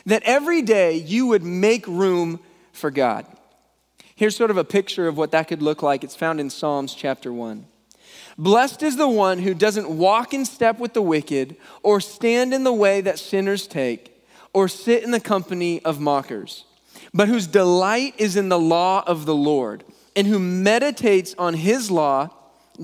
That 0.05 0.23
every 0.23 0.61
day 0.61 0.97
you 0.97 1.27
would 1.27 1.43
make 1.43 1.87
room 1.87 2.39
for 2.71 2.91
God. 2.91 3.25
Here's 4.15 4.35
sort 4.35 4.51
of 4.51 4.57
a 4.57 4.63
picture 4.63 5.07
of 5.07 5.17
what 5.17 5.31
that 5.31 5.47
could 5.47 5.61
look 5.61 5.83
like. 5.83 6.03
It's 6.03 6.15
found 6.15 6.39
in 6.39 6.49
Psalms 6.49 6.93
chapter 6.93 7.31
1. 7.31 7.65
Blessed 8.37 8.83
is 8.83 8.97
the 8.97 9.07
one 9.07 9.39
who 9.39 9.53
doesn't 9.53 9.89
walk 9.89 10.33
in 10.33 10.45
step 10.45 10.79
with 10.79 10.93
the 10.93 11.01
wicked, 11.01 11.55
or 11.81 11.99
stand 11.99 12.53
in 12.53 12.63
the 12.63 12.73
way 12.73 13.01
that 13.01 13.19
sinners 13.19 13.67
take, 13.67 14.23
or 14.53 14.67
sit 14.67 15.03
in 15.03 15.11
the 15.11 15.19
company 15.19 15.83
of 15.83 15.99
mockers, 15.99 16.65
but 17.13 17.27
whose 17.27 17.47
delight 17.47 18.13
is 18.17 18.35
in 18.35 18.49
the 18.49 18.59
law 18.59 19.03
of 19.05 19.25
the 19.25 19.35
Lord 19.35 19.83
and 20.15 20.25
who 20.25 20.39
meditates 20.39 21.35
on 21.37 21.53
his 21.53 21.91
law 21.91 22.29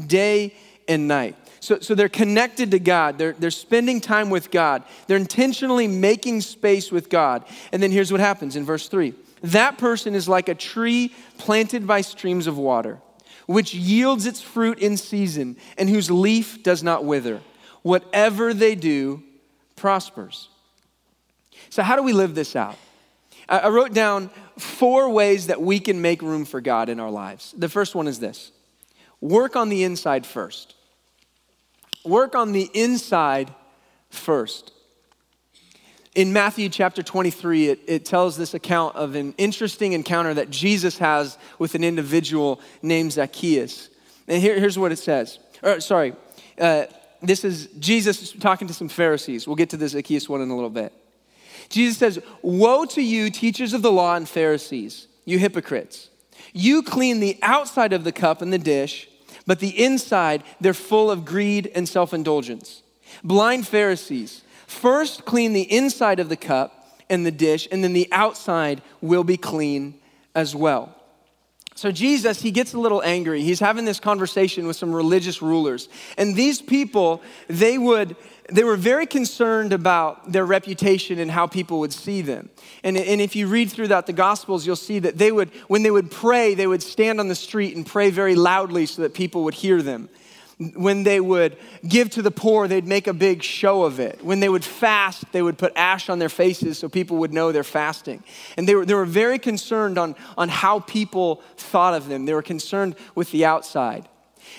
day 0.08 0.54
and 0.88 1.08
night. 1.08 1.36
So, 1.60 1.80
so 1.80 1.96
they're 1.96 2.10
connected 2.10 2.72
to 2.72 2.80
God. 2.80 3.18
They're, 3.18 3.34
they're 3.34 3.52
spending 3.52 4.02
time 4.02 4.30
with 4.30 4.52
God. 4.52 4.84
They're 5.08 5.18
intentionally 5.18 5.88
making 5.88 6.42
space 6.42 6.92
with 6.92 7.10
God. 7.10 7.46
And 7.72 7.82
then 7.82 7.92
here's 7.92 8.12
what 8.12 8.20
happens 8.20 8.56
in 8.56 8.66
verse 8.66 8.88
3 8.90 9.14
that 9.44 9.78
person 9.78 10.16
is 10.16 10.30
like 10.30 10.48
a 10.48 10.56
tree 10.56 11.14
planted 11.38 11.86
by 11.86 12.02
streams 12.02 12.48
of 12.48 12.58
water, 12.58 13.00
which 13.46 13.74
yields 13.74 14.26
its 14.26 14.42
fruit 14.42 14.80
in 14.80 14.96
season 14.98 15.58
and 15.78 15.90
whose 15.90 16.10
leaf 16.10 16.64
does 16.64 16.82
not 16.82 17.04
wither. 17.04 17.42
Whatever 17.82 18.54
they 18.54 18.76
do 18.76 19.22
prospers. 19.76 20.48
So, 21.70 21.84
how 21.84 21.98
do 21.98 22.04
we 22.04 22.14
live 22.14 22.36
this 22.36 22.56
out? 22.56 22.78
I 23.50 23.68
wrote 23.68 23.94
down 23.94 24.30
four 24.58 25.10
ways 25.10 25.48
that 25.48 25.62
we 25.62 25.80
can 25.80 26.02
make 26.02 26.22
room 26.22 26.46
for 26.46 26.62
God 26.62 26.88
in 26.88 27.00
our 27.00 27.12
lives. 27.12 27.54
The 27.58 27.68
first 27.68 27.96
one 27.96 28.08
is 28.08 28.20
this 28.20 28.52
work 29.24 29.56
on 29.56 29.70
the 29.70 29.84
inside 29.84 30.26
first. 30.26 30.76
Work 32.04 32.36
on 32.36 32.52
the 32.52 32.70
inside 32.74 33.54
first. 34.10 34.74
In 36.14 36.34
Matthew 36.34 36.68
chapter 36.68 37.02
23, 37.02 37.70
it, 37.70 37.80
it 37.88 38.06
tells 38.06 38.38
this 38.38 38.54
account 38.54 38.96
of 38.98 39.16
an 39.16 39.34
interesting 39.38 39.94
encounter 39.94 40.34
that 40.34 40.50
Jesus 40.50 40.98
has 40.98 41.38
with 41.58 41.74
an 41.74 41.84
individual 41.84 42.60
named 42.82 43.14
Zacchaeus. 43.14 43.90
And 44.28 44.42
here, 44.42 44.60
here's 44.60 44.78
what 44.78 44.92
it 44.92 45.00
says. 45.00 45.40
Or, 45.64 45.80
sorry, 45.80 46.14
uh, 46.60 46.86
this 47.22 47.46
is 47.46 47.68
Jesus 47.80 48.34
talking 48.34 48.68
to 48.68 48.74
some 48.74 48.90
Pharisees. 48.90 49.48
We'll 49.48 49.56
get 49.56 49.70
to 49.70 49.78
the 49.78 49.88
Zacchaeus 49.88 50.28
one 50.28 50.42
in 50.42 50.50
a 50.50 50.56
little 50.56 50.70
bit. 50.70 50.94
Jesus 51.70 51.98
says, 51.98 52.20
Woe 52.42 52.86
to 52.86 53.02
you, 53.02 53.30
teachers 53.30 53.74
of 53.74 53.82
the 53.82 53.92
law 53.92 54.16
and 54.16 54.28
Pharisees, 54.28 55.08
you 55.24 55.40
hypocrites! 55.40 56.10
You 56.52 56.84
clean 56.84 57.20
the 57.20 57.40
outside 57.42 57.94
of 57.94 58.04
the 58.04 58.12
cup 58.12 58.42
and 58.42 58.52
the 58.52 58.60
dish, 58.60 59.08
but 59.46 59.60
the 59.60 59.84
inside, 59.84 60.44
they're 60.62 60.74
full 60.74 61.12
of 61.12 61.26
greed 61.26 61.72
and 61.76 61.88
self 61.88 62.14
indulgence. 62.14 62.82
Blind 63.24 63.68
Pharisees, 63.68 64.44
First, 64.68 65.26
clean 65.26 65.54
the 65.54 65.72
inside 65.72 66.20
of 66.20 66.30
the 66.30 66.36
cup 66.36 67.00
and 67.10 67.26
the 67.26 67.32
dish, 67.32 67.68
and 67.72 67.84
then 67.84 67.94
the 67.94 68.08
outside 68.12 68.82
will 69.02 69.24
be 69.24 69.38
clean 69.38 69.94
as 70.34 70.56
well. 70.56 70.96
So, 71.76 71.92
Jesus, 71.92 72.42
he 72.42 72.52
gets 72.52 72.74
a 72.74 72.80
little 72.80 73.02
angry. 73.02 73.42
He's 73.42 73.60
having 73.60 73.86
this 73.86 74.00
conversation 74.00 74.68
with 74.68 74.76
some 74.76 74.94
religious 74.94 75.42
rulers. 75.42 75.90
And 76.18 76.36
these 76.36 76.62
people, 76.62 77.24
they 77.48 77.80
would, 77.80 78.16
they 78.52 78.64
were 78.64 78.78
very 78.78 79.08
concerned 79.08 79.74
about 79.74 80.32
their 80.32 80.46
reputation 80.46 81.18
and 81.18 81.32
how 81.32 81.48
people 81.48 81.80
would 81.80 81.92
see 81.92 82.22
them. 82.22 82.50
And, 82.84 82.96
and 82.96 83.20
if 83.20 83.36
you 83.36 83.48
read 83.48 83.72
throughout 83.72 84.06
the 84.06 84.14
Gospels, 84.14 84.68
you'll 84.68 84.76
see 84.76 85.00
that 85.00 85.18
they 85.18 85.32
would, 85.32 85.50
when 85.68 85.82
they 85.82 85.92
would 85.92 86.12
pray, 86.12 86.54
they 86.54 86.68
would 86.68 86.84
stand 86.84 87.20
on 87.20 87.28
the 87.28 87.36
street 87.36 87.76
and 87.76 87.86
pray 87.86 88.12
very 88.12 88.36
loudly 88.36 88.86
so 88.86 89.02
that 89.02 89.16
people 89.16 89.44
would 89.46 89.56
hear 89.56 89.82
them. 89.82 90.10
When 90.76 91.04
they 91.04 91.20
would 91.20 91.58
give 91.88 92.12
to 92.12 92.22
the 92.22 92.32
poor, 92.32 92.68
they'd 92.68 92.88
make 92.88 93.08
a 93.08 93.14
big 93.14 93.42
show 93.42 93.84
of 93.84 94.00
it. 94.00 94.24
When 94.24 94.40
they 94.40 94.50
would 94.50 94.64
fast, 94.64 95.26
they 95.32 95.42
would 95.42 95.58
put 95.58 95.74
ash 95.76 96.10
on 96.10 96.20
their 96.20 96.30
faces 96.30 96.78
so 96.78 96.88
people 96.88 97.18
would 97.18 97.34
know 97.34 97.52
they're 97.52 97.64
fasting. 97.64 98.24
And 98.56 98.68
they 98.68 98.76
were, 98.76 98.86
they 98.86 98.94
were 98.94 99.06
very 99.06 99.40
concerned 99.40 99.98
on, 99.98 100.16
on 100.38 100.50
how 100.50 100.80
people 100.80 101.42
thought 101.58 101.96
of 101.96 102.08
them, 102.08 102.26
they 102.26 102.34
were 102.34 102.44
concerned 102.44 102.96
with 103.16 103.32
the 103.32 103.46
outside. 103.46 104.08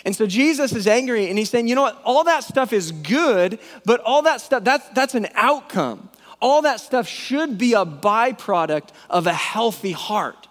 And 0.05 0.15
so 0.15 0.27
Jesus 0.27 0.73
is 0.73 0.87
angry 0.87 1.29
and 1.29 1.39
he's 1.39 1.51
saying, 1.51 1.69
you 1.69 1.75
know 1.75 1.83
what, 1.83 2.01
all 2.05 2.25
that 2.25 2.45
stuff 2.45 2.73
is 2.73 2.91
good, 2.91 3.59
but 3.85 4.01
all 4.01 4.23
that 4.23 4.41
stuff, 4.41 4.65
that's, 4.65 4.89
that's 4.91 5.15
an 5.15 5.29
outcome. 5.35 6.09
All 6.41 6.63
that 6.63 6.81
stuff 6.81 7.07
should 7.09 7.57
be 7.57 7.75
a 7.75 7.87
byproduct 7.87 8.89
of 9.09 9.27
a 9.27 9.33
healthy 9.33 9.93
heart. 9.93 10.49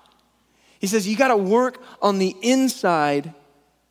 He 0.80 0.88
says, 0.88 1.08
you 1.08 1.16
got 1.16 1.28
to 1.28 1.38
work 1.38 1.82
on 2.02 2.20
the 2.20 2.36
inside 2.42 3.34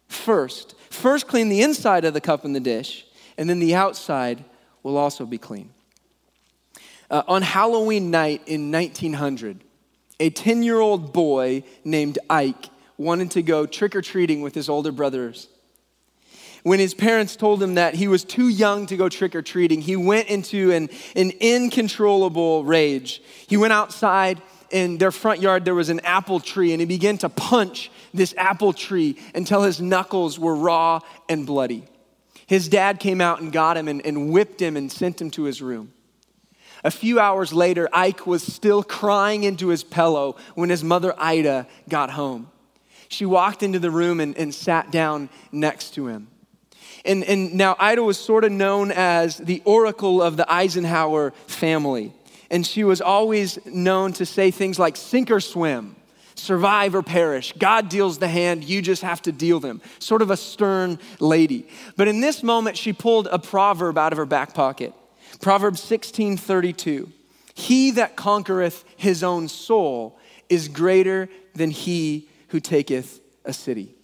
first. 0.09 0.75
First, 0.93 1.27
clean 1.27 1.49
the 1.49 1.63
inside 1.63 2.05
of 2.05 2.13
the 2.13 2.21
cup 2.21 2.45
and 2.45 2.55
the 2.55 2.61
dish, 2.61 3.07
and 3.39 3.49
then 3.49 3.59
the 3.59 3.75
outside 3.75 4.45
will 4.83 4.99
also 4.99 5.25
be 5.25 5.39
clean. 5.39 5.71
Uh, 7.11 7.23
on 7.27 7.41
Halloween 7.41 8.11
night 8.11 8.43
in 8.47 8.71
1900, 8.71 9.65
a 10.21 10.29
10 10.29 10.63
year 10.63 10.79
old 10.79 11.13
boy 11.15 11.65
named 11.83 12.19
Ike 12.29 12.69
wanted 12.99 13.31
to 13.33 13.43
go 13.43 13.65
trick 13.65 13.97
or 13.97 14.03
treating 14.03 14.43
with 14.43 14.55
his 14.55 14.69
older 14.69 14.93
brothers. 14.93 15.49
When 16.63 16.79
his 16.79 16.93
parents 16.95 17.37
told 17.37 17.63
him 17.63 17.75
that 17.75 17.95
he 17.95 18.07
was 18.07 18.23
too 18.23 18.49
young 18.49 18.85
to 18.87 18.97
go 18.97 19.09
trick 19.09 19.35
or 19.35 19.43
treating, 19.43 19.81
he 19.81 19.97
went 19.97 20.29
into 20.29 20.73
an, 20.73 20.91
an 21.17 21.33
incontrollable 21.41 22.65
rage. 22.65 23.23
He 23.49 23.57
went 23.57 23.73
outside 23.73 24.43
in 24.73 24.99
their 24.99 25.13
front 25.13 25.41
yard, 25.41 25.65
there 25.65 25.75
was 25.75 25.91
an 25.91 26.01
apple 26.01 26.41
tree, 26.41 26.73
and 26.73 26.81
he 26.81 26.87
began 26.87 27.19
to 27.19 27.29
punch 27.29 27.91
this 28.13 28.35
apple 28.37 28.73
tree 28.73 29.19
until 29.35 29.63
his 29.63 29.81
knuckles 29.81 30.39
were 30.39 30.55
raw 30.55 31.01
and 31.29 31.47
bloody. 31.47 31.85
His 32.47 32.69
dad 32.69 32.99
came 32.99 33.21
out 33.21 33.41
and 33.41 33.53
got 33.53 33.77
him 33.77 33.87
and, 33.87 34.05
and 34.05 34.33
whipped 34.33 34.61
him 34.61 34.77
and 34.77 34.91
sent 34.91 35.21
him 35.21 35.31
to 35.33 35.45
his 35.45 35.63
room. 35.63 35.93
A 36.85 36.91
few 36.91 37.21
hours 37.21 37.53
later, 37.53 37.89
Ike 37.93 38.27
was 38.27 38.43
still 38.43 38.83
crying 38.83 39.45
into 39.45 39.69
his 39.69 39.85
pillow 39.85 40.37
when 40.55 40.69
his 40.69 40.83
mother, 40.83 41.15
Ida, 41.17 41.69
got 41.89 42.11
home. 42.11 42.51
She 43.09 43.25
walked 43.25 43.63
into 43.63 43.79
the 43.79 43.91
room 43.91 44.21
and, 44.21 44.37
and 44.37 44.55
sat 44.55 44.91
down 44.91 45.29
next 45.53 45.95
to 45.95 46.09
him. 46.09 46.29
And, 47.05 47.25
and 47.25 47.55
now, 47.55 47.77
Ida 47.79 48.03
was 48.03 48.19
sort 48.19 48.45
of 48.45 48.53
known 48.53 48.91
as 48.91 49.37
the 49.37 49.63
oracle 49.65 50.23
of 50.23 50.37
the 50.37 50.51
Eisenhower 50.53 51.33
family. 51.47 52.13
And 52.53 52.65
she 52.65 52.85
was 52.85 53.01
always 53.01 53.59
known 53.67 54.13
to 54.15 54.27
say 54.27 54.53
things 54.53 54.79
like, 54.79 54.97
sink 54.97 55.33
or 55.33 55.41
swim 55.41 55.97
survive 56.35 56.95
or 56.95 57.03
perish. 57.03 57.53
God 57.59 57.89
deals 57.89 58.19
the 58.19 58.29
hand, 58.29 58.65
you 58.65 58.83
just 58.83 59.03
have 59.03 59.23
to 59.23 59.33
deal 59.33 59.61
them. 59.61 59.81
Sort 59.99 60.23
of 60.23 60.31
a 60.31 60.37
stern 60.37 60.99
lady. 61.21 61.69
But 61.97 62.09
in 62.09 62.21
this 62.21 62.43
moment, 62.43 62.77
she 62.77 62.93
pulled 62.93 63.29
a 63.31 63.39
proverb 63.39 63.99
out 63.99 64.13
of 64.13 64.17
her 64.17 64.27
back 64.27 64.55
pocket. 64.55 64.93
Proverbs 65.41 65.83
16 65.83 66.37
32. 66.37 67.11
He 67.55 67.91
that 67.93 68.17
conquereth 68.17 68.85
his 68.97 69.23
own 69.23 69.49
soul 69.49 70.19
is 70.49 70.69
greater 70.69 71.29
than 71.55 71.71
he 71.71 72.29
who 72.49 72.61
taketh 72.61 73.21
a 73.45 73.53
city. 73.53 73.95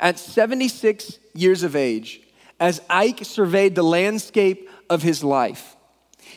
At 0.00 0.18
76 0.18 1.18
years 1.34 1.62
of 1.62 1.74
age, 1.76 2.20
as 2.60 2.80
Ike 2.88 3.24
surveyed 3.24 3.74
the 3.74 3.84
landscape 3.84 4.68
of 4.90 5.02
his 5.02 5.22
life, 5.22 5.76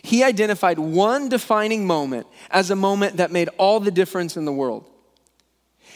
he 0.04 0.24
identified 0.24 0.80
one 0.80 1.30
defining 1.30 1.86
moment 1.86 2.28
as 2.50 2.72
a 2.72 2.76
moment 2.76 3.18
that 3.18 3.32
made 3.32 3.50
all 3.58 3.80
the 3.80 3.92
difference 3.92 4.36
in 4.36 4.46
the 4.46 4.52
world. 4.52 4.86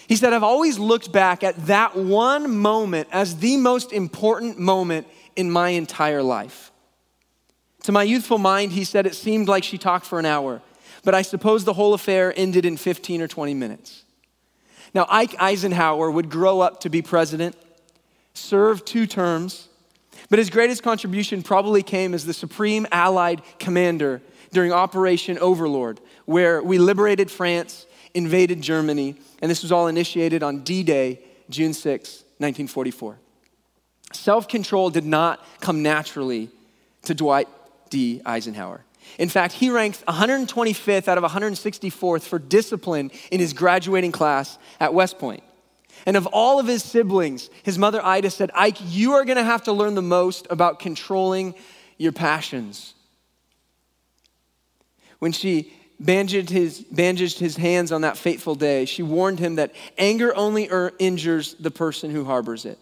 He 0.08 0.16
said, 0.16 0.34
I've 0.34 0.44
always 0.44 0.78
looked 0.78 1.12
back 1.12 1.44
at 1.44 1.66
that 1.66 1.96
one 1.96 2.56
moment 2.58 3.08
as 3.12 3.38
the 3.38 3.58
most 3.58 3.92
important 3.92 4.60
moment 4.60 5.08
in 5.36 5.50
my 5.50 5.70
entire 5.70 6.22
life. 6.22 6.72
To 7.84 7.92
my 7.92 8.04
youthful 8.04 8.38
mind, 8.38 8.72
he 8.72 8.84
said 8.84 9.06
it 9.06 9.16
seemed 9.16 9.48
like 9.48 9.64
she 9.64 9.78
talked 9.78 10.06
for 10.06 10.20
an 10.20 10.26
hour, 10.26 10.62
but 11.04 11.16
I 11.16 11.22
suppose 11.22 11.66
the 11.66 11.74
whole 11.74 11.94
affair 11.94 12.34
ended 12.36 12.66
in 12.66 12.78
15 12.78 13.22
or 13.22 13.28
20 13.28 13.54
minutes. 13.54 14.04
Now, 14.94 15.06
Ike 15.10 15.36
Eisenhower 15.40 16.10
would 16.10 16.30
grow 16.30 16.62
up 16.62 16.82
to 16.82 16.90
be 16.90 17.02
president, 17.02 17.56
serve 18.34 18.86
two 18.86 19.06
terms, 19.06 19.70
but 20.30 20.40
his 20.40 20.50
greatest 20.50 20.84
contribution 20.84 21.44
probably 21.44 21.84
came 21.84 22.14
as 22.14 22.26
the 22.26 22.34
supreme 22.34 22.88
Allied 22.92 23.42
commander 23.60 24.22
during 24.52 24.72
Operation 24.72 25.38
Overlord, 25.40 26.00
where 26.26 26.62
we 26.64 26.78
liberated 26.78 27.30
France, 27.30 27.86
invaded 28.14 28.62
Germany, 28.62 29.16
and 29.42 29.52
this 29.52 29.62
was 29.62 29.72
all 29.72 29.88
initiated 29.88 30.44
on 30.44 30.64
D 30.64 30.84
Day, 30.84 31.20
June 31.50 31.74
6, 31.74 32.10
1944. 32.38 33.20
Self 34.14 34.48
control 34.48 34.90
did 34.90 35.06
not 35.06 35.46
come 35.60 35.84
naturally 35.84 36.50
to 37.04 37.14
Dwight 37.14 37.48
D. 37.90 38.22
Eisenhower. 38.26 38.84
In 39.20 39.30
fact, 39.30 39.54
he 39.54 39.70
ranked 39.70 40.06
125th 40.06 41.08
out 41.08 41.18
of 41.18 41.24
164th 41.24 42.24
for 42.24 42.40
discipline 42.40 43.12
in 43.32 43.40
his 43.40 43.54
graduating 43.54 44.12
class 44.12 44.58
at 44.80 44.94
West 44.94 45.20
Point. 45.20 45.44
And 46.06 46.16
of 46.16 46.28
all 46.28 46.60
of 46.60 46.68
his 46.68 46.84
siblings, 46.84 47.50
his 47.64 47.80
mother 47.80 48.04
Ida 48.04 48.30
said, 48.30 48.52
Ike, 48.54 48.78
you 48.86 49.14
are 49.14 49.26
going 49.26 49.38
to 49.38 49.44
have 49.44 49.64
to 49.64 49.74
learn 49.74 49.96
the 49.96 50.02
most 50.02 50.46
about 50.50 50.80
controlling 50.80 51.56
your 51.98 52.12
passions. 52.12 52.94
When 55.20 55.32
she 55.32 55.74
bandaged 56.00 56.50
his, 56.50 56.82
bandaged 56.82 57.40
his 57.40 57.58
hands 57.58 57.92
on 57.92 58.02
that 58.02 58.18
fateful 58.18 58.56
day, 58.56 58.86
she 58.86 59.02
warned 59.02 59.40
him 59.40 59.56
that 59.56 59.74
anger 59.98 60.36
only 60.36 60.70
er, 60.70 60.94
injures 61.00 61.56
the 61.56 61.72
person 61.72 62.12
who 62.12 62.26
harbors 62.26 62.66
it. 62.66 62.78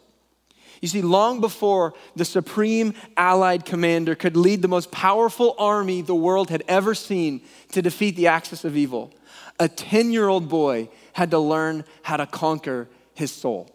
You 0.82 0.90
see, 0.90 1.02
long 1.02 1.40
before 1.40 1.94
the 2.18 2.26
supreme 2.26 2.94
Allied 3.16 3.64
commander 3.64 4.16
could 4.16 4.36
lead 4.36 4.62
the 4.62 4.68
most 4.68 4.92
powerful 4.92 5.56
army 5.58 6.02
the 6.02 6.14
world 6.14 6.50
had 6.50 6.64
ever 6.68 6.94
seen 6.94 7.40
to 7.72 7.82
defeat 7.82 8.18
the 8.18 8.28
axis 8.28 8.66
of 8.66 8.76
evil, 8.76 9.14
a 9.62 9.70
10 9.70 10.12
year 10.12 10.28
old 10.28 10.50
boy 10.50 10.90
had 11.14 11.32
to 11.32 11.40
learn 11.40 11.86
how 12.02 12.18
to 12.18 12.26
conquer 12.26 12.90
his 13.14 13.32
soul. 13.32 13.70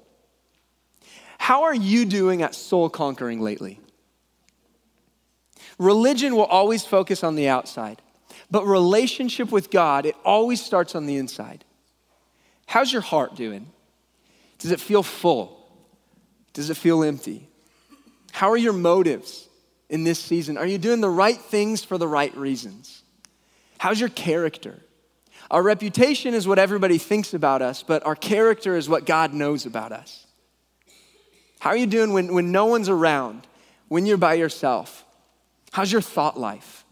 How 1.39 1.65
are 1.65 1.75
you 1.75 2.05
doing 2.05 2.43
at 2.43 2.55
soul 2.55 2.89
conquering 2.91 3.41
lately? 3.41 3.81
Religion 5.79 6.35
will 6.35 6.45
always 6.45 6.85
focus 6.85 7.23
on 7.23 7.37
the 7.37 7.49
outside, 7.49 8.03
but 8.51 8.67
relationship 8.67 9.53
with 9.53 9.71
God, 9.71 10.07
it 10.07 10.17
always 10.25 10.61
starts 10.61 10.95
on 10.95 11.07
the 11.07 11.17
inside. 11.17 11.65
How's 12.67 12.93
your 12.93 13.03
heart 13.03 13.37
doing? 13.37 13.67
Does 14.59 14.73
it 14.73 14.81
feel 14.81 15.03
full? 15.03 15.67
Does 16.53 16.71
it 16.71 16.77
feel 16.77 17.05
empty? 17.05 17.49
How 18.33 18.51
are 18.51 18.57
your 18.57 18.73
motives 18.73 19.49
in 19.89 20.05
this 20.05 20.19
season? 20.19 20.59
Are 20.59 20.67
you 20.67 20.79
doing 20.79 21.01
the 21.01 21.09
right 21.09 21.39
things 21.39 21.85
for 21.85 21.97
the 21.97 22.09
right 22.09 22.37
reasons? 22.37 23.03
How's 23.79 24.01
your 24.01 24.09
character? 24.09 24.81
Our 25.51 25.63
reputation 25.63 26.35
is 26.35 26.47
what 26.47 26.59
everybody 26.59 26.99
thinks 26.99 27.33
about 27.33 27.63
us, 27.63 27.83
but 27.83 28.05
our 28.05 28.17
character 28.17 28.77
is 28.77 28.89
what 28.89 29.07
God 29.07 29.33
knows 29.33 29.65
about 29.65 29.93
us. 29.93 30.27
How 31.61 31.71
are 31.71 31.77
you 31.77 31.87
doing 31.87 32.13
when, 32.13 32.35
when 32.35 32.53
no 32.53 32.67
one's 32.67 32.89
around, 32.89 33.47
when 33.89 34.07
you're 34.07 34.19
by 34.19 34.35
yourself? 34.35 35.05
How's 35.73 35.91
your 35.91 36.03
thought 36.03 36.39
life? 36.39 36.85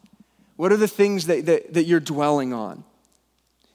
What 0.57 0.73
are 0.73 0.77
the 0.77 0.89
things 0.89 1.27
that, 1.27 1.47
that, 1.47 1.75
that 1.75 1.85
you're 1.85 2.01
dwelling 2.01 2.53
on? 2.53 2.85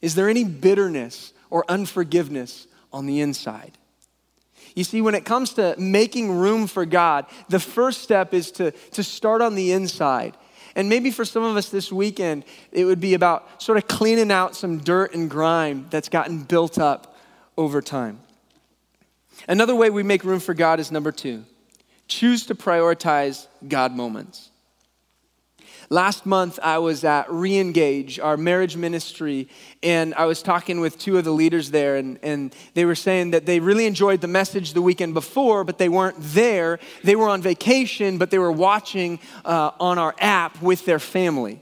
Is 0.02 0.16
there 0.16 0.30
any 0.30 0.44
bitterness 0.44 1.32
or 1.50 1.64
unforgiveness 1.70 2.68
on 2.92 3.06
the 3.06 3.22
inside? 3.22 3.78
You 4.76 4.84
see, 4.84 5.02
when 5.02 5.16
it 5.16 5.26
comes 5.26 5.54
to 5.54 5.76
making 5.78 6.32
room 6.32 6.66
for 6.66 6.86
God, 6.86 7.26
the 7.50 7.60
first 7.60 8.02
step 8.02 8.34
is 8.34 8.52
to, 8.54 8.72
to 8.72 9.04
start 9.04 9.42
on 9.42 9.56
the 9.56 9.74
inside. 9.74 10.36
And 10.76 10.90
maybe 10.90 11.12
for 11.12 11.26
some 11.26 11.44
of 11.44 11.58
us 11.58 11.70
this 11.70 11.92
weekend, 11.92 12.46
it 12.72 12.86
would 12.86 13.00
be 13.00 13.14
about 13.14 13.62
sort 13.62 13.78
of 13.78 13.88
cleaning 13.88 14.32
out 14.32 14.56
some 14.56 14.78
dirt 14.78 15.14
and 15.14 15.30
grime 15.30 15.88
that's 15.90 16.10
gotten 16.10 16.44
built 16.44 16.78
up 16.78 17.18
over 17.58 17.82
time. 17.82 18.20
Another 19.48 19.76
way 19.76 19.90
we 19.90 20.04
make 20.04 20.24
room 20.24 20.40
for 20.40 20.54
God 20.54 20.80
is 20.80 20.92
number 20.92 21.12
two 21.12 21.46
choose 22.08 22.46
to 22.48 22.56
prioritize 22.56 23.48
God 23.66 23.96
moments. 23.96 24.51
Last 25.92 26.26
month, 26.26 26.58
I 26.64 26.78
was 26.78 27.04
at 27.04 27.28
Reengage, 27.28 28.18
our 28.24 28.38
marriage 28.38 28.78
ministry, 28.78 29.50
and 29.84 30.14
I 30.14 30.24
was 30.24 30.42
talking 30.42 30.80
with 30.80 30.98
two 30.98 31.18
of 31.18 31.26
the 31.26 31.32
leaders 31.32 31.70
there, 31.70 31.98
and, 31.98 32.18
and 32.24 32.56
they 32.76 32.86
were 32.86 32.96
saying 32.96 33.32
that 33.32 33.46
they 33.46 33.60
really 33.60 33.86
enjoyed 33.86 34.22
the 34.22 34.28
message 34.30 34.72
the 34.72 34.82
weekend 34.82 35.14
before, 35.14 35.66
but 35.66 35.80
they 35.80 35.90
weren't 35.90 36.16
there. 36.18 36.80
They 37.04 37.18
were 37.18 37.28
on 37.28 37.42
vacation, 37.42 38.18
but 38.18 38.32
they 38.32 38.40
were 38.40 38.54
watching 38.54 39.20
uh, 39.44 39.72
on 39.82 40.00
our 40.00 40.16
app 40.20 40.62
with 40.62 40.86
their 40.86 40.98
family. 40.98 41.61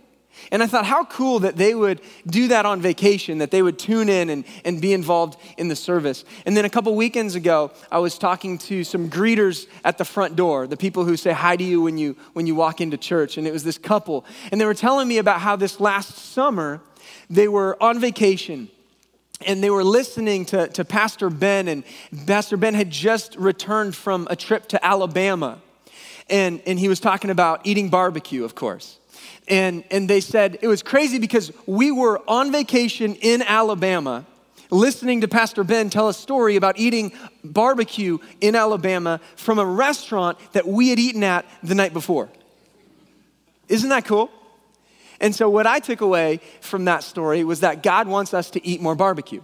And 0.51 0.63
I 0.63 0.67
thought, 0.67 0.85
how 0.85 1.05
cool 1.05 1.39
that 1.39 1.57
they 1.57 1.75
would 1.75 2.01
do 2.25 2.47
that 2.47 2.65
on 2.65 2.81
vacation, 2.81 3.37
that 3.39 3.51
they 3.51 3.61
would 3.61 3.77
tune 3.77 4.09
in 4.09 4.29
and, 4.29 4.43
and 4.65 4.81
be 4.81 4.93
involved 4.93 5.39
in 5.57 5.67
the 5.67 5.75
service. 5.75 6.25
And 6.45 6.57
then 6.57 6.65
a 6.65 6.69
couple 6.69 6.95
weekends 6.95 7.35
ago, 7.35 7.71
I 7.91 7.99
was 7.99 8.17
talking 8.17 8.57
to 8.59 8.83
some 8.83 9.09
greeters 9.09 9.67
at 9.83 9.97
the 9.97 10.05
front 10.05 10.35
door, 10.35 10.67
the 10.67 10.77
people 10.77 11.05
who 11.05 11.17
say 11.17 11.31
hi 11.31 11.55
to 11.55 11.63
you 11.63 11.81
when 11.81 11.97
you, 11.97 12.15
when 12.33 12.47
you 12.47 12.55
walk 12.55 12.81
into 12.81 12.97
church. 12.97 13.37
And 13.37 13.45
it 13.45 13.53
was 13.53 13.63
this 13.63 13.77
couple. 13.77 14.25
And 14.51 14.59
they 14.59 14.65
were 14.65 14.73
telling 14.73 15.07
me 15.07 15.17
about 15.17 15.41
how 15.41 15.55
this 15.55 15.79
last 15.79 16.17
summer, 16.17 16.81
they 17.29 17.47
were 17.47 17.81
on 17.81 17.99
vacation 17.99 18.69
and 19.45 19.63
they 19.63 19.69
were 19.69 19.85
listening 19.85 20.45
to, 20.47 20.67
to 20.67 20.83
Pastor 20.83 21.29
Ben, 21.29 21.69
and 21.69 21.85
Pastor 22.27 22.57
Ben 22.57 22.73
had 22.73 22.89
just 22.89 23.37
returned 23.37 23.95
from 23.95 24.27
a 24.29 24.35
trip 24.35 24.67
to 24.67 24.85
Alabama. 24.85 25.61
And, 26.29 26.61
and 26.65 26.77
he 26.77 26.89
was 26.89 26.99
talking 26.99 27.29
about 27.29 27.61
eating 27.65 27.89
barbecue, 27.89 28.43
of 28.43 28.53
course 28.53 28.98
and, 29.47 29.83
and 29.91 30.09
they 30.09 30.21
said 30.21 30.57
it 30.61 30.67
was 30.67 30.83
crazy 30.83 31.19
because 31.19 31.51
we 31.65 31.91
were 31.91 32.21
on 32.27 32.51
vacation 32.51 33.15
in 33.15 33.41
Alabama 33.41 34.25
listening 34.71 35.21
to 35.21 35.27
Pastor 35.27 35.63
Ben 35.63 35.89
tell 35.89 36.09
a 36.09 36.13
story 36.13 36.55
about 36.55 36.77
eating 36.77 37.11
barbecue 37.43 38.19
in 38.41 38.55
Alabama 38.55 39.19
from 39.35 39.59
a 39.59 39.65
restaurant 39.65 40.37
that 40.53 40.67
we 40.67 40.89
had 40.89 40.99
eaten 40.99 41.23
at 41.23 41.45
the 41.63 41.75
night 41.75 41.93
before. 41.93 42.29
Isn't 43.67 43.89
that 43.89 44.05
cool? 44.05 44.29
And 45.21 45.35
so, 45.35 45.49
what 45.49 45.67
I 45.67 45.79
took 45.79 46.01
away 46.01 46.39
from 46.61 46.85
that 46.85 47.03
story 47.03 47.43
was 47.43 47.59
that 47.59 47.83
God 47.83 48.07
wants 48.07 48.33
us 48.33 48.49
to 48.51 48.65
eat 48.65 48.81
more 48.81 48.95
barbecue. 48.95 49.41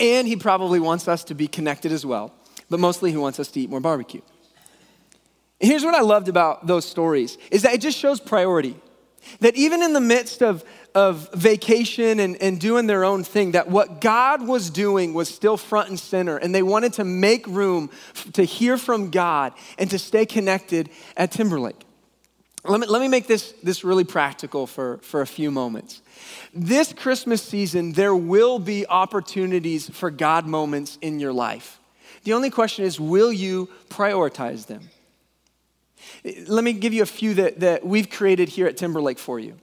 and 0.00 0.26
He 0.26 0.36
probably 0.36 0.80
wants 0.80 1.08
us 1.08 1.24
to 1.24 1.34
be 1.34 1.46
connected 1.46 1.92
as 1.92 2.06
well, 2.06 2.32
but 2.70 2.80
mostly 2.80 3.10
He 3.10 3.16
wants 3.16 3.38
us 3.38 3.48
to 3.48 3.60
eat 3.60 3.68
more 3.68 3.80
barbecue. 3.80 4.22
Here's 5.62 5.84
what 5.84 5.94
I 5.94 6.00
loved 6.00 6.28
about 6.28 6.66
those 6.66 6.84
stories 6.84 7.38
is 7.52 7.62
that 7.62 7.72
it 7.74 7.80
just 7.80 7.96
shows 7.96 8.18
priority. 8.18 8.74
That 9.38 9.54
even 9.54 9.80
in 9.84 9.92
the 9.92 10.00
midst 10.00 10.42
of, 10.42 10.64
of 10.96 11.32
vacation 11.32 12.18
and, 12.18 12.36
and 12.42 12.60
doing 12.60 12.88
their 12.88 13.04
own 13.04 13.22
thing, 13.22 13.52
that 13.52 13.68
what 13.68 14.00
God 14.00 14.44
was 14.44 14.68
doing 14.68 15.14
was 15.14 15.32
still 15.32 15.56
front 15.56 15.88
and 15.88 15.98
center. 15.98 16.36
And 16.36 16.52
they 16.52 16.64
wanted 16.64 16.94
to 16.94 17.04
make 17.04 17.46
room 17.46 17.90
to 18.32 18.42
hear 18.42 18.76
from 18.76 19.10
God 19.10 19.52
and 19.78 19.88
to 19.90 19.98
stay 20.00 20.26
connected 20.26 20.90
at 21.16 21.30
Timberlake. 21.30 21.80
Let 22.64 22.80
me, 22.80 22.88
let 22.88 23.00
me 23.00 23.06
make 23.06 23.28
this, 23.28 23.52
this 23.62 23.84
really 23.84 24.04
practical 24.04 24.66
for, 24.66 24.98
for 24.98 25.20
a 25.20 25.26
few 25.26 25.52
moments. 25.52 26.02
This 26.52 26.92
Christmas 26.92 27.42
season, 27.42 27.92
there 27.92 28.14
will 28.16 28.58
be 28.58 28.84
opportunities 28.88 29.88
for 29.88 30.10
God 30.10 30.46
moments 30.46 30.98
in 31.00 31.20
your 31.20 31.32
life. 31.32 31.78
The 32.24 32.32
only 32.32 32.50
question 32.50 32.84
is, 32.84 32.98
will 32.98 33.32
you 33.32 33.68
prioritize 33.88 34.66
them? 34.66 34.90
Let 36.46 36.64
me 36.64 36.72
give 36.72 36.92
you 36.92 37.02
a 37.02 37.06
few 37.06 37.34
that, 37.34 37.60
that 37.60 37.86
we've 37.86 38.08
created 38.08 38.48
here 38.48 38.66
at 38.66 38.76
Timberlake 38.76 39.18
for 39.18 39.38
you. 39.38 39.56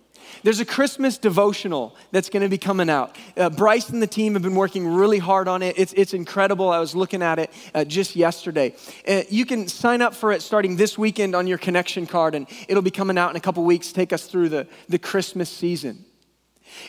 There's 0.43 0.59
a 0.59 0.65
Christmas 0.65 1.17
devotional 1.17 1.95
that's 2.11 2.29
going 2.29 2.43
to 2.43 2.49
be 2.49 2.57
coming 2.57 2.89
out. 2.89 3.17
Uh, 3.35 3.49
Bryce 3.49 3.89
and 3.89 4.01
the 4.01 4.07
team 4.07 4.33
have 4.33 4.43
been 4.43 4.55
working 4.55 4.87
really 4.87 5.17
hard 5.17 5.47
on 5.47 5.61
it. 5.61 5.77
It's, 5.77 5.93
it's 5.93 6.13
incredible. 6.13 6.69
I 6.69 6.79
was 6.79 6.95
looking 6.95 7.21
at 7.21 7.39
it 7.39 7.51
uh, 7.73 7.83
just 7.83 8.15
yesterday. 8.15 8.75
Uh, 9.07 9.23
you 9.29 9.45
can 9.45 9.67
sign 9.67 10.01
up 10.01 10.13
for 10.13 10.31
it 10.31 10.41
starting 10.41 10.75
this 10.75 10.97
weekend 10.97 11.35
on 11.35 11.47
your 11.47 11.57
connection 11.57 12.05
card, 12.05 12.35
and 12.35 12.47
it'll 12.67 12.83
be 12.83 12.91
coming 12.91 13.17
out 13.17 13.31
in 13.31 13.35
a 13.35 13.39
couple 13.39 13.63
weeks, 13.63 13.91
take 13.91 14.13
us 14.13 14.27
through 14.27 14.49
the, 14.49 14.67
the 14.87 14.99
Christmas 14.99 15.49
season. 15.49 16.05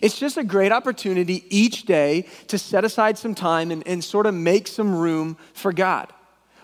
It's 0.02 0.18
just 0.18 0.36
a 0.36 0.44
great 0.44 0.72
opportunity 0.72 1.44
each 1.48 1.84
day 1.84 2.26
to 2.48 2.58
set 2.58 2.84
aside 2.84 3.16
some 3.16 3.34
time 3.34 3.70
and, 3.70 3.86
and 3.86 4.04
sort 4.04 4.26
of 4.26 4.34
make 4.34 4.68
some 4.68 4.94
room 4.94 5.36
for 5.54 5.72
God. 5.72 6.12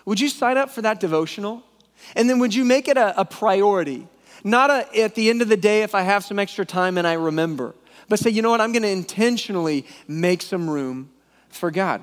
Would 0.05 0.19
you 0.19 0.29
sign 0.29 0.57
up 0.57 0.69
for 0.69 0.83
that 0.83 0.99
devotional? 0.99 1.63
And 2.15 2.29
then 2.29 2.39
would 2.39 2.53
you 2.53 2.65
make 2.65 2.87
it 2.87 2.97
a, 2.97 3.19
a 3.19 3.25
priority? 3.25 4.07
Not 4.43 4.69
a, 4.69 5.01
at 5.01 5.15
the 5.15 5.29
end 5.29 5.41
of 5.41 5.49
the 5.49 5.57
day, 5.57 5.83
if 5.83 5.95
I 5.95 6.01
have 6.01 6.23
some 6.23 6.39
extra 6.39 6.65
time 6.65 6.97
and 6.97 7.07
I 7.07 7.13
remember, 7.13 7.75
but 8.09 8.19
say, 8.19 8.29
you 8.29 8.41
know 8.41 8.51
what, 8.51 8.61
I'm 8.61 8.71
gonna 8.71 8.87
intentionally 8.87 9.85
make 10.07 10.41
some 10.41 10.69
room 10.69 11.09
for 11.49 11.71
God. 11.71 12.01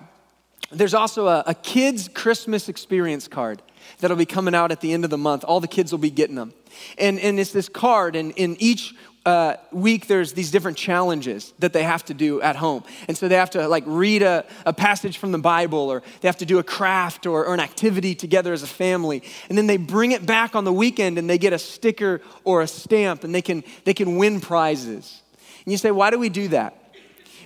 There's 0.70 0.94
also 0.94 1.28
a, 1.28 1.44
a 1.46 1.54
kids' 1.54 2.08
Christmas 2.08 2.68
experience 2.68 3.28
card 3.28 3.62
that'll 4.00 4.16
be 4.16 4.26
coming 4.26 4.54
out 4.54 4.72
at 4.72 4.80
the 4.80 4.92
end 4.92 5.04
of 5.04 5.10
the 5.10 5.18
month. 5.18 5.44
All 5.44 5.60
the 5.60 5.68
kids 5.68 5.92
will 5.92 5.98
be 5.98 6.10
getting 6.10 6.36
them. 6.36 6.52
And, 6.98 7.18
and 7.20 7.38
it's 7.38 7.52
this 7.52 7.68
card, 7.68 8.16
and 8.16 8.32
in 8.32 8.56
each 8.58 8.94
uh, 9.26 9.56
week 9.72 10.06
there's 10.06 10.34
these 10.34 10.50
different 10.50 10.76
challenges 10.76 11.54
that 11.58 11.72
they 11.72 11.82
have 11.82 12.04
to 12.04 12.14
do 12.14 12.42
at 12.42 12.56
home. 12.56 12.84
And 13.08 13.16
so 13.16 13.26
they 13.26 13.36
have 13.36 13.50
to 13.50 13.66
like 13.68 13.84
read 13.86 14.22
a, 14.22 14.44
a 14.66 14.72
passage 14.72 15.16
from 15.16 15.32
the 15.32 15.38
bible 15.38 15.78
or 15.78 16.02
they 16.20 16.28
have 16.28 16.36
to 16.38 16.46
do 16.46 16.58
a 16.58 16.62
craft 16.62 17.26
or, 17.26 17.46
or, 17.46 17.54
an 17.54 17.60
activity 17.60 18.14
together 18.14 18.52
as 18.52 18.62
a 18.62 18.66
family. 18.66 19.22
And 19.48 19.56
then 19.56 19.66
they 19.66 19.78
bring 19.78 20.12
it 20.12 20.26
back 20.26 20.54
on 20.54 20.64
the 20.64 20.72
weekend 20.72 21.16
and 21.16 21.28
they 21.28 21.38
get 21.38 21.52
a 21.52 21.58
sticker 21.58 22.20
or 22.44 22.60
a 22.60 22.66
stamp 22.66 23.24
and 23.24 23.34
they 23.34 23.42
can 23.42 23.64
they 23.84 23.94
can 23.94 24.16
win 24.16 24.40
prizes. 24.40 25.22
And 25.64 25.72
you 25.72 25.78
say 25.78 25.90
why 25.90 26.10
do 26.10 26.18
we 26.18 26.28
do 26.28 26.48
that? 26.48 26.76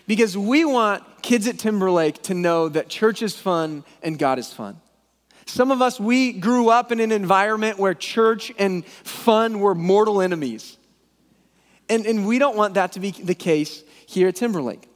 Because 0.08 0.36
we 0.36 0.64
want 0.64 1.04
kids 1.22 1.46
at 1.46 1.58
timberlake 1.58 2.22
to 2.24 2.34
know 2.34 2.68
that 2.70 2.88
church 2.88 3.22
is 3.22 3.36
fun 3.36 3.84
and 4.02 4.18
god 4.18 4.40
is 4.40 4.52
fun. 4.52 4.80
Some 5.46 5.70
of 5.70 5.80
us 5.80 6.00
we 6.00 6.32
grew 6.32 6.70
up 6.70 6.90
in 6.90 6.98
an 6.98 7.12
environment 7.12 7.78
where 7.78 7.94
church 7.94 8.50
and 8.58 8.84
fun 8.84 9.60
were 9.60 9.76
mortal 9.76 10.20
enemies 10.20 10.77
and, 11.88 12.06
and 12.06 12.26
we 12.26 12.38
don't 12.38 12.56
want 12.56 12.74
that 12.74 12.92
to 12.92 13.00
be 13.00 13.10
the 13.10 13.34
case 13.34 13.82
here 14.06 14.28
at 14.28 14.36
Timberlake. 14.36 14.88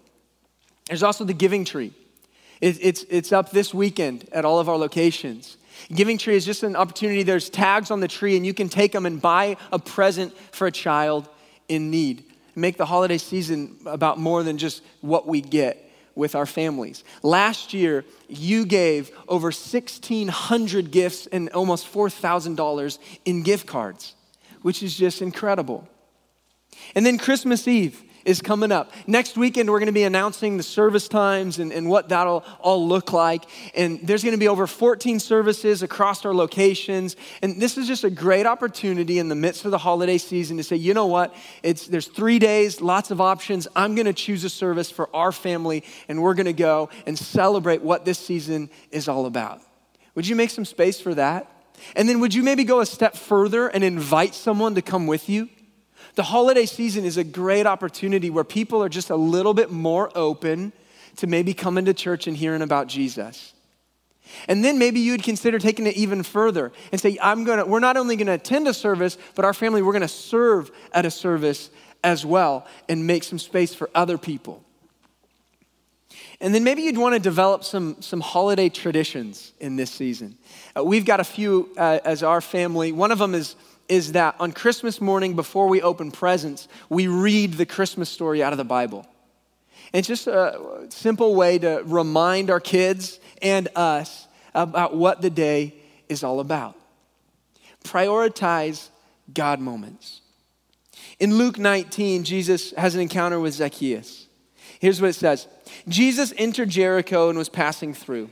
There's 0.88 1.02
also 1.02 1.24
the 1.24 1.34
Giving 1.34 1.64
Tree. 1.64 1.92
It, 2.60 2.78
it's, 2.80 3.04
it's 3.08 3.32
up 3.32 3.50
this 3.50 3.72
weekend 3.74 4.28
at 4.32 4.44
all 4.44 4.58
of 4.58 4.68
our 4.68 4.76
locations. 4.76 5.56
Giving 5.94 6.18
Tree 6.18 6.36
is 6.36 6.44
just 6.44 6.62
an 6.62 6.76
opportunity. 6.76 7.22
There's 7.22 7.50
tags 7.50 7.90
on 7.90 8.00
the 8.00 8.08
tree, 8.08 8.36
and 8.36 8.46
you 8.46 8.54
can 8.54 8.68
take 8.68 8.92
them 8.92 9.06
and 9.06 9.20
buy 9.20 9.56
a 9.72 9.78
present 9.78 10.36
for 10.52 10.66
a 10.66 10.72
child 10.72 11.28
in 11.68 11.90
need. 11.90 12.24
Make 12.54 12.76
the 12.76 12.86
holiday 12.86 13.18
season 13.18 13.78
about 13.86 14.18
more 14.18 14.42
than 14.42 14.58
just 14.58 14.82
what 15.00 15.26
we 15.26 15.40
get 15.40 15.90
with 16.14 16.34
our 16.34 16.46
families. 16.46 17.04
Last 17.22 17.72
year, 17.72 18.04
you 18.28 18.66
gave 18.66 19.10
over 19.28 19.46
1,600 19.46 20.90
gifts 20.90 21.26
and 21.26 21.48
almost 21.50 21.90
$4,000 21.90 22.98
in 23.24 23.42
gift 23.42 23.66
cards, 23.66 24.14
which 24.60 24.82
is 24.82 24.96
just 24.96 25.22
incredible. 25.22 25.88
And 26.94 27.04
then 27.04 27.18
Christmas 27.18 27.66
Eve 27.66 28.02
is 28.24 28.40
coming 28.40 28.72
up. 28.72 28.92
Next 29.06 29.36
weekend, 29.36 29.70
we're 29.70 29.78
going 29.78 29.86
to 29.86 29.92
be 29.92 30.04
announcing 30.04 30.56
the 30.56 30.62
service 30.62 31.08
times 31.08 31.58
and, 31.58 31.72
and 31.72 31.88
what 31.88 32.08
that'll 32.08 32.44
all 32.60 32.86
look 32.86 33.12
like. 33.12 33.44
And 33.74 34.00
there's 34.02 34.22
going 34.22 34.34
to 34.34 34.38
be 34.38 34.48
over 34.48 34.66
14 34.66 35.18
services 35.18 35.82
across 35.82 36.24
our 36.24 36.34
locations. 36.34 37.16
And 37.42 37.60
this 37.60 37.76
is 37.76 37.86
just 37.86 38.04
a 38.04 38.10
great 38.10 38.46
opportunity 38.46 39.18
in 39.18 39.28
the 39.28 39.34
midst 39.34 39.64
of 39.64 39.70
the 39.70 39.78
holiday 39.78 40.18
season 40.18 40.56
to 40.58 40.62
say, 40.62 40.76
you 40.76 40.94
know 40.94 41.06
what? 41.06 41.34
It's, 41.62 41.86
there's 41.86 42.06
three 42.06 42.38
days, 42.38 42.80
lots 42.80 43.10
of 43.10 43.20
options. 43.20 43.66
I'm 43.74 43.94
going 43.94 44.06
to 44.06 44.12
choose 44.12 44.44
a 44.44 44.50
service 44.50 44.90
for 44.90 45.14
our 45.14 45.32
family, 45.32 45.84
and 46.08 46.22
we're 46.22 46.34
going 46.34 46.46
to 46.46 46.52
go 46.52 46.90
and 47.06 47.18
celebrate 47.18 47.82
what 47.82 48.04
this 48.04 48.18
season 48.18 48.70
is 48.90 49.08
all 49.08 49.26
about. 49.26 49.60
Would 50.14 50.28
you 50.28 50.36
make 50.36 50.50
some 50.50 50.64
space 50.64 51.00
for 51.00 51.14
that? 51.14 51.48
And 51.96 52.08
then 52.08 52.20
would 52.20 52.34
you 52.34 52.42
maybe 52.42 52.64
go 52.64 52.80
a 52.80 52.86
step 52.86 53.16
further 53.16 53.66
and 53.66 53.82
invite 53.82 54.34
someone 54.34 54.76
to 54.76 54.82
come 54.82 55.06
with 55.06 55.28
you? 55.28 55.48
The 56.14 56.22
holiday 56.22 56.66
season 56.66 57.04
is 57.04 57.16
a 57.16 57.24
great 57.24 57.66
opportunity 57.66 58.28
where 58.28 58.44
people 58.44 58.82
are 58.82 58.88
just 58.88 59.10
a 59.10 59.16
little 59.16 59.54
bit 59.54 59.70
more 59.70 60.10
open 60.14 60.72
to 61.16 61.26
maybe 61.26 61.54
coming 61.54 61.84
to 61.86 61.94
church 61.94 62.26
and 62.26 62.36
hearing 62.36 62.62
about 62.62 62.86
Jesus. 62.86 63.54
And 64.48 64.64
then 64.64 64.78
maybe 64.78 65.00
you'd 65.00 65.22
consider 65.22 65.58
taking 65.58 65.86
it 65.86 65.96
even 65.96 66.22
further 66.22 66.72
and 66.90 67.00
say, 67.00 67.18
I'm 67.20 67.44
gonna, 67.44 67.66
we're 67.66 67.80
not 67.80 67.96
only 67.96 68.16
gonna 68.16 68.34
attend 68.34 68.68
a 68.68 68.74
service, 68.74 69.18
but 69.34 69.44
our 69.44 69.54
family, 69.54 69.82
we're 69.82 69.92
gonna 69.92 70.08
serve 70.08 70.70
at 70.92 71.04
a 71.04 71.10
service 71.10 71.70
as 72.04 72.24
well 72.24 72.66
and 72.88 73.06
make 73.06 73.24
some 73.24 73.38
space 73.38 73.74
for 73.74 73.90
other 73.94 74.18
people. 74.18 74.62
And 76.40 76.52
then 76.52 76.64
maybe 76.64 76.82
you'd 76.82 76.98
want 76.98 77.14
to 77.14 77.20
develop 77.20 77.62
some, 77.62 78.02
some 78.02 78.20
holiday 78.20 78.68
traditions 78.68 79.52
in 79.60 79.76
this 79.76 79.92
season. 79.92 80.36
Uh, 80.76 80.82
we've 80.82 81.04
got 81.04 81.20
a 81.20 81.24
few 81.24 81.70
uh, 81.76 82.00
as 82.04 82.24
our 82.24 82.40
family. 82.40 82.90
One 82.90 83.12
of 83.12 83.18
them 83.18 83.34
is, 83.34 83.54
is 83.92 84.12
that 84.12 84.34
on 84.40 84.52
Christmas 84.52 85.02
morning, 85.02 85.36
before 85.36 85.68
we 85.68 85.82
open 85.82 86.10
presents, 86.10 86.66
we 86.88 87.08
read 87.08 87.52
the 87.52 87.66
Christmas 87.66 88.08
story 88.08 88.42
out 88.42 88.54
of 88.54 88.56
the 88.56 88.64
Bible. 88.64 89.06
And 89.92 89.98
it's 89.98 90.08
just 90.08 90.26
a 90.26 90.86
simple 90.88 91.34
way 91.34 91.58
to 91.58 91.82
remind 91.84 92.48
our 92.48 92.58
kids 92.58 93.20
and 93.42 93.68
us 93.76 94.26
about 94.54 94.96
what 94.96 95.20
the 95.20 95.28
day 95.28 95.74
is 96.08 96.24
all 96.24 96.40
about. 96.40 96.74
Prioritize 97.84 98.88
God 99.34 99.60
moments. 99.60 100.22
In 101.20 101.36
Luke 101.36 101.58
19, 101.58 102.24
Jesus 102.24 102.70
has 102.78 102.94
an 102.94 103.02
encounter 103.02 103.38
with 103.38 103.52
Zacchaeus. 103.52 104.26
Here's 104.80 105.02
what 105.02 105.10
it 105.10 105.16
says 105.16 105.48
Jesus 105.86 106.32
entered 106.38 106.70
Jericho 106.70 107.28
and 107.28 107.36
was 107.36 107.50
passing 107.50 107.92
through. 107.92 108.30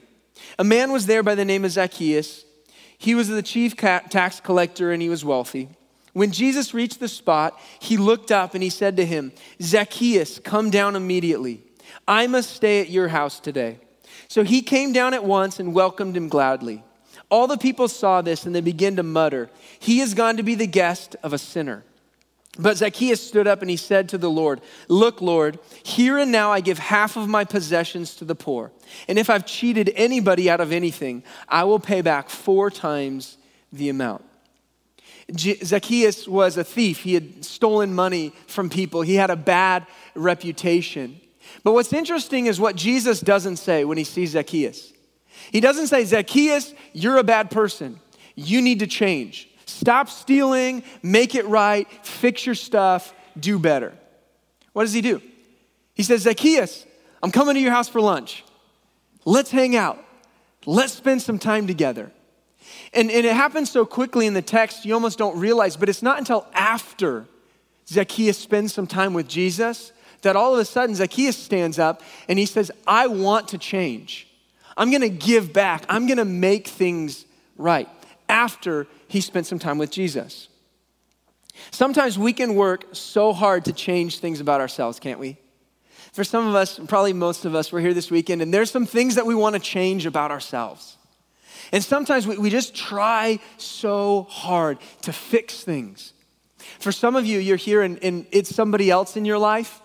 A 0.59 0.65
man 0.65 0.91
was 0.91 1.05
there 1.05 1.23
by 1.23 1.35
the 1.35 1.45
name 1.45 1.67
of 1.67 1.73
Zacchaeus. 1.73 2.47
He 3.01 3.15
was 3.15 3.29
the 3.29 3.43
chief 3.43 3.77
tax 3.77 4.41
collector 4.41 4.93
and 4.93 5.01
he 5.01 5.09
was 5.09 5.25
wealthy. 5.25 5.71
When 6.13 6.33
Jesus 6.33 6.75
reached 6.75 7.01
the 7.01 7.09
spot, 7.09 7.59
he 7.79 7.97
looked 7.97 8.31
up 8.31 8.53
and 8.53 8.63
he 8.63 8.69
said 8.69 8.99
to 8.99 9.07
him, 9.07 9.33
Zacchaeus, 9.63 10.39
come 10.39 10.69
down 10.69 10.97
immediately. 10.97 11.63
I 12.07 12.27
must 12.27 12.51
stay 12.51 12.83
at 12.83 12.91
your 12.91 13.09
house 13.09 13.41
today. 13.41 13.79
So 14.29 14.45
he 14.45 14.61
came 14.61 14.93
down 14.93 15.15
at 15.15 15.25
once 15.25 15.59
and 15.59 15.73
welcomed 15.73 16.15
him 16.15 16.29
gladly. 16.29 16.85
All 17.31 17.47
the 17.47 17.57
people 17.57 17.89
saw 17.89 18.21
this 18.21 18.45
and 18.45 18.55
they 18.55 18.61
began 18.61 18.97
to 18.97 19.03
mutter, 19.03 19.49
He 19.79 20.01
has 20.01 20.13
gone 20.13 20.37
to 20.37 20.43
be 20.43 20.55
the 20.55 20.67
guest 20.67 21.17
of 21.23 21.33
a 21.33 21.39
sinner. 21.39 21.85
But 22.61 22.77
Zacchaeus 22.77 23.27
stood 23.27 23.47
up 23.47 23.63
and 23.63 23.71
he 23.71 23.77
said 23.77 24.11
to 24.11 24.19
the 24.19 24.31
Lord, 24.31 24.61
Look, 24.89 25.23
Lord, 25.23 25.59
here 25.83 26.19
and 26.19 26.31
now 26.31 26.53
I 26.53 26.61
give 26.61 26.79
half 26.79 27.17
of 27.17 27.27
my 27.27 27.45
possessions 27.45 28.15
to 28.17 28.25
the 28.25 28.35
poor. 28.35 28.71
And 29.09 29.19
if 29.19 29.31
I've 29.31 29.47
cheated 29.47 29.91
anybody 29.97 30.51
out 30.51 30.61
of 30.61 30.71
anything, 30.71 31.23
I 31.49 31.65
will 31.65 31.79
pay 31.79 32.03
back 32.03 32.29
four 32.29 32.71
times 32.71 33.39
the 33.73 33.89
amount. 33.89 34.25
Zacchaeus 35.37 36.29
was 36.29 36.57
a 36.57 36.65
thief. 36.65 36.99
He 37.01 37.15
had 37.15 37.45
stolen 37.45 37.95
money 37.95 38.33
from 38.47 38.69
people, 38.69 39.03
he 39.03 39.15
had 39.15 39.31
a 39.31 39.37
bad 39.37 39.87
reputation. 40.15 41.21
But 41.65 41.73
what's 41.73 41.93
interesting 41.93 42.47
is 42.47 42.61
what 42.61 42.77
Jesus 42.77 43.21
doesn't 43.21 43.57
say 43.57 43.85
when 43.85 43.99
he 43.99 44.05
sees 44.05 44.31
Zacchaeus. 44.31 44.93
He 45.51 45.61
doesn't 45.61 45.89
say, 45.89 46.05
Zacchaeus, 46.05 46.75
you're 46.93 47.17
a 47.17 47.25
bad 47.25 47.51
person. 47.51 47.99
You 48.37 48.63
need 48.63 48.81
to 48.81 48.87
change. 48.87 49.50
Stop 49.71 50.09
stealing, 50.09 50.83
make 51.03 51.35
it 51.35 51.47
right, 51.47 51.89
fix 52.05 52.45
your 52.45 52.55
stuff, 52.55 53.15
do 53.39 53.59
better. 53.59 53.95
What 54.73 54.83
does 54.83 54.93
he 54.93 55.01
do? 55.01 55.23
He 55.95 56.03
says, 56.03 56.23
Zacchaeus, 56.23 56.87
I'm 57.23 57.31
coming 57.31 57.55
to 57.55 57.61
your 57.61 57.73
house 57.73 57.89
for 57.89 58.01
lunch. 58.01 58.45
Let's 59.25 59.51
hang 59.51 59.77
out. 59.77 60.03
Let's 60.67 60.93
spend 60.93 61.23
some 61.23 61.39
time 61.39 61.67
together. 61.67 62.11
And, 62.93 63.11
and 63.11 63.25
it 63.25 63.35
happens 63.35 63.71
so 63.71 63.87
quickly 63.87 64.27
in 64.27 64.35
the 64.35 64.43
text, 64.43 64.85
you 64.85 64.93
almost 64.93 65.19
don't 65.19 65.39
realize, 65.39 65.77
but 65.77 65.89
it's 65.89 66.03
not 66.03 66.19
until 66.19 66.47
after 66.53 67.27
Zacchaeus 67.89 68.39
spends 68.39 68.75
some 68.75 68.87
time 68.87 69.15
with 69.15 69.29
Jesus 69.29 69.93
that 70.23 70.37
all 70.37 70.53
of 70.53 70.61
a 70.61 70.65
sudden 70.65 70.95
Zacchaeus 70.95 71.37
stands 71.37 71.79
up 71.79 72.03
and 72.29 72.39
he 72.39 72.47
says, 72.47 72.71
I 72.87 73.07
want 73.07 73.49
to 73.49 73.59
change. 73.59 74.27
I'm 74.77 74.91
gonna 74.91 75.09
give 75.09 75.53
back. 75.53 75.85
I'm 75.89 76.07
gonna 76.07 76.25
make 76.25 76.67
things 76.67 77.25
right 77.57 77.89
after 78.31 78.87
he 79.09 79.21
spent 79.21 79.47
some 79.47 79.59
time 79.59 79.77
with 79.77 79.91
Jesus. 79.91 80.49
Sometimes 81.71 82.19
we 82.19 82.33
can 82.33 82.55
work 82.55 82.87
so 82.93 83.33
hard 83.33 83.67
to 83.67 83.73
change 83.73 84.21
things 84.21 84.41
about 84.41 84.61
ourselves, 84.61 84.99
can't 84.99 85.19
we? 85.19 85.37
For 86.13 86.25
some 86.25 86.47
of 86.47 86.55
us, 86.55 86.79
probably 86.89 87.13
most 87.13 87.45
of 87.45 87.55
us, 87.55 87.73
we're 87.73 87.81
here 87.81 87.93
this 87.93 88.11
weekend, 88.11 88.41
and 88.41 88.55
there's 88.55 88.71
some 88.71 88.87
things 88.87 89.17
that 89.17 89.27
we 89.27 89.35
want 89.35 89.55
to 89.55 89.61
change 89.61 90.07
about 90.07 90.31
ourselves. 90.31 90.97
And 91.73 91.85
sometimes 91.85 92.27
we, 92.27 92.39
we 92.39 92.51
just 92.51 92.75
try 92.75 93.39
so 93.59 94.23
hard 94.31 94.79
to 95.03 95.13
fix 95.13 95.63
things. 95.63 96.13
For 96.79 96.93
some 96.93 97.17
of 97.17 97.27
you, 97.27 97.39
you're 97.39 97.57
here 97.57 97.83
and, 97.83 98.03
and 98.03 98.27
it's 98.33 98.55
somebody 98.55 98.91
else 98.91 99.17
in 99.17 99.25
your 99.25 99.39
life. 99.39 99.81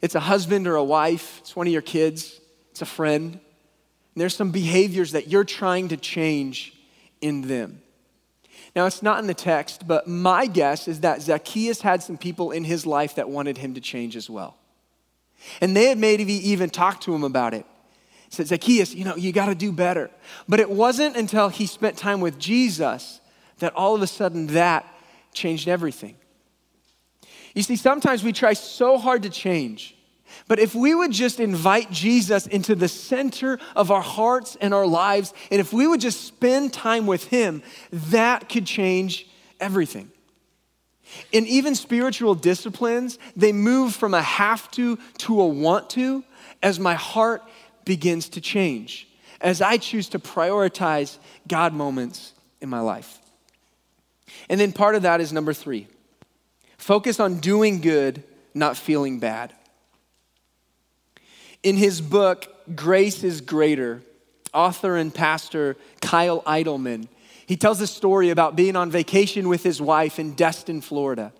It's 0.00 0.14
a 0.14 0.20
husband 0.20 0.68
or 0.68 0.76
a 0.76 0.84
wife, 0.84 1.38
it's 1.40 1.56
one 1.56 1.66
of 1.66 1.72
your 1.72 1.82
kids, 1.82 2.40
it's 2.70 2.82
a 2.82 2.86
friend. 2.86 3.32
And 3.32 4.20
there's 4.20 4.36
some 4.36 4.52
behaviors 4.52 5.12
that 5.12 5.28
you're 5.28 5.44
trying 5.44 5.88
to 5.88 5.96
change 5.96 6.77
in 7.20 7.42
them. 7.42 7.82
Now, 8.74 8.86
it's 8.86 9.02
not 9.02 9.18
in 9.20 9.26
the 9.26 9.34
text, 9.34 9.86
but 9.86 10.06
my 10.06 10.46
guess 10.46 10.88
is 10.88 11.00
that 11.00 11.22
Zacchaeus 11.22 11.80
had 11.80 12.02
some 12.02 12.16
people 12.16 12.50
in 12.50 12.64
his 12.64 12.86
life 12.86 13.14
that 13.16 13.28
wanted 13.28 13.58
him 13.58 13.74
to 13.74 13.80
change 13.80 14.16
as 14.16 14.28
well. 14.28 14.56
And 15.60 15.76
they 15.76 15.86
had 15.86 15.98
maybe 15.98 16.32
even 16.50 16.70
talked 16.70 17.04
to 17.04 17.14
him 17.14 17.24
about 17.24 17.54
it. 17.54 17.64
Said, 18.30 18.46
Zacchaeus, 18.48 18.94
you 18.94 19.04
know, 19.04 19.16
you 19.16 19.32
got 19.32 19.46
to 19.46 19.54
do 19.54 19.72
better. 19.72 20.10
But 20.48 20.60
it 20.60 20.68
wasn't 20.68 21.16
until 21.16 21.48
he 21.48 21.66
spent 21.66 21.96
time 21.96 22.20
with 22.20 22.38
Jesus 22.38 23.20
that 23.58 23.74
all 23.74 23.94
of 23.94 24.02
a 24.02 24.06
sudden 24.06 24.48
that 24.48 24.86
changed 25.32 25.66
everything. 25.66 26.16
You 27.54 27.62
see, 27.62 27.76
sometimes 27.76 28.22
we 28.22 28.32
try 28.32 28.52
so 28.52 28.98
hard 28.98 29.22
to 29.22 29.30
change 29.30 29.96
but 30.46 30.58
if 30.58 30.74
we 30.74 30.94
would 30.94 31.12
just 31.12 31.40
invite 31.40 31.90
Jesus 31.90 32.46
into 32.46 32.74
the 32.74 32.88
center 32.88 33.58
of 33.74 33.90
our 33.90 34.02
hearts 34.02 34.56
and 34.60 34.72
our 34.72 34.86
lives, 34.86 35.34
and 35.50 35.60
if 35.60 35.72
we 35.72 35.86
would 35.86 36.00
just 36.00 36.24
spend 36.24 36.72
time 36.72 37.06
with 37.06 37.24
Him, 37.24 37.62
that 37.90 38.48
could 38.48 38.66
change 38.66 39.28
everything. 39.60 40.10
And 41.32 41.46
even 41.46 41.74
spiritual 41.74 42.34
disciplines, 42.34 43.18
they 43.34 43.52
move 43.52 43.94
from 43.94 44.14
a 44.14 44.22
have 44.22 44.70
to 44.72 44.98
to 45.18 45.40
a 45.40 45.46
want 45.46 45.90
to 45.90 46.22
as 46.62 46.78
my 46.78 46.94
heart 46.94 47.42
begins 47.84 48.28
to 48.30 48.40
change, 48.40 49.08
as 49.40 49.62
I 49.62 49.78
choose 49.78 50.08
to 50.10 50.18
prioritize 50.18 51.18
God 51.46 51.72
moments 51.72 52.34
in 52.60 52.68
my 52.68 52.80
life. 52.80 53.18
And 54.48 54.60
then 54.60 54.72
part 54.72 54.94
of 54.94 55.02
that 55.02 55.20
is 55.20 55.32
number 55.32 55.52
three 55.52 55.88
focus 56.76 57.18
on 57.18 57.40
doing 57.40 57.80
good, 57.80 58.22
not 58.54 58.76
feeling 58.76 59.18
bad. 59.18 59.52
In 61.62 61.76
his 61.76 62.00
book, 62.00 62.46
Grace 62.76 63.24
is 63.24 63.40
Greater, 63.40 64.02
author 64.54 64.96
and 64.96 65.12
pastor 65.12 65.76
Kyle 66.00 66.42
Idleman, 66.42 67.08
he 67.46 67.56
tells 67.56 67.80
a 67.80 67.86
story 67.86 68.30
about 68.30 68.56
being 68.56 68.76
on 68.76 68.90
vacation 68.90 69.48
with 69.48 69.62
his 69.62 69.80
wife 69.80 70.18
in 70.18 70.34
Destin, 70.34 70.82
Florida. 70.82 71.32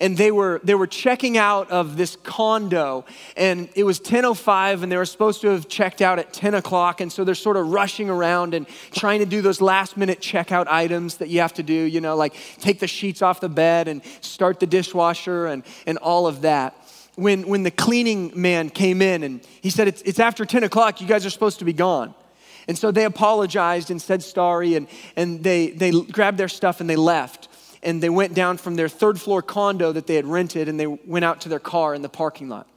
And 0.00 0.16
they 0.16 0.30
were, 0.30 0.60
they 0.64 0.74
were 0.74 0.86
checking 0.86 1.36
out 1.36 1.70
of 1.70 1.98
this 1.98 2.16
condo, 2.16 3.04
and 3.36 3.68
it 3.74 3.84
was 3.84 4.00
10.05, 4.00 4.82
and 4.82 4.90
they 4.90 4.96
were 4.96 5.04
supposed 5.04 5.42
to 5.42 5.48
have 5.48 5.68
checked 5.68 6.00
out 6.00 6.18
at 6.18 6.32
10 6.32 6.54
o'clock. 6.54 7.02
And 7.02 7.12
so 7.12 7.24
they're 7.24 7.34
sort 7.34 7.58
of 7.58 7.68
rushing 7.68 8.08
around 8.08 8.54
and 8.54 8.66
trying 8.92 9.20
to 9.20 9.26
do 9.26 9.42
those 9.42 9.60
last 9.60 9.98
minute 9.98 10.20
checkout 10.20 10.66
items 10.66 11.18
that 11.18 11.28
you 11.28 11.40
have 11.40 11.52
to 11.54 11.62
do, 11.62 11.74
you 11.74 12.00
know, 12.00 12.16
like 12.16 12.34
take 12.58 12.80
the 12.80 12.88
sheets 12.88 13.20
off 13.20 13.40
the 13.40 13.48
bed 13.48 13.86
and 13.86 14.02
start 14.22 14.60
the 14.60 14.66
dishwasher 14.66 15.46
and, 15.46 15.62
and 15.86 15.98
all 15.98 16.26
of 16.26 16.40
that 16.40 16.74
when, 17.16 17.46
when 17.46 17.62
the 17.62 17.70
cleaning 17.70 18.32
man 18.34 18.70
came 18.70 19.02
in 19.02 19.22
and 19.22 19.40
he 19.60 19.70
said, 19.70 19.88
it's, 19.88 20.02
it's 20.02 20.18
after 20.18 20.44
10 20.44 20.64
o'clock, 20.64 21.00
you 21.00 21.06
guys 21.06 21.26
are 21.26 21.30
supposed 21.30 21.58
to 21.58 21.64
be 21.64 21.72
gone. 21.72 22.14
And 22.68 22.78
so 22.78 22.90
they 22.90 23.04
apologized 23.04 23.90
and 23.90 24.00
said 24.00 24.22
sorry, 24.22 24.74
and, 24.74 24.86
and 25.16 25.42
they, 25.42 25.70
they 25.70 25.90
grabbed 25.90 26.38
their 26.38 26.48
stuff 26.48 26.80
and 26.80 26.88
they 26.88 26.96
left. 26.96 27.48
And 27.82 28.02
they 28.02 28.10
went 28.10 28.34
down 28.34 28.58
from 28.58 28.76
their 28.76 28.88
third 28.88 29.20
floor 29.20 29.42
condo 29.42 29.92
that 29.92 30.06
they 30.06 30.14
had 30.14 30.26
rented 30.26 30.68
and 30.68 30.78
they 30.78 30.86
went 30.86 31.24
out 31.24 31.40
to 31.42 31.48
their 31.48 31.58
car 31.58 31.94
in 31.94 32.02
the 32.02 32.08
parking 32.08 32.48
lot. 32.48 32.68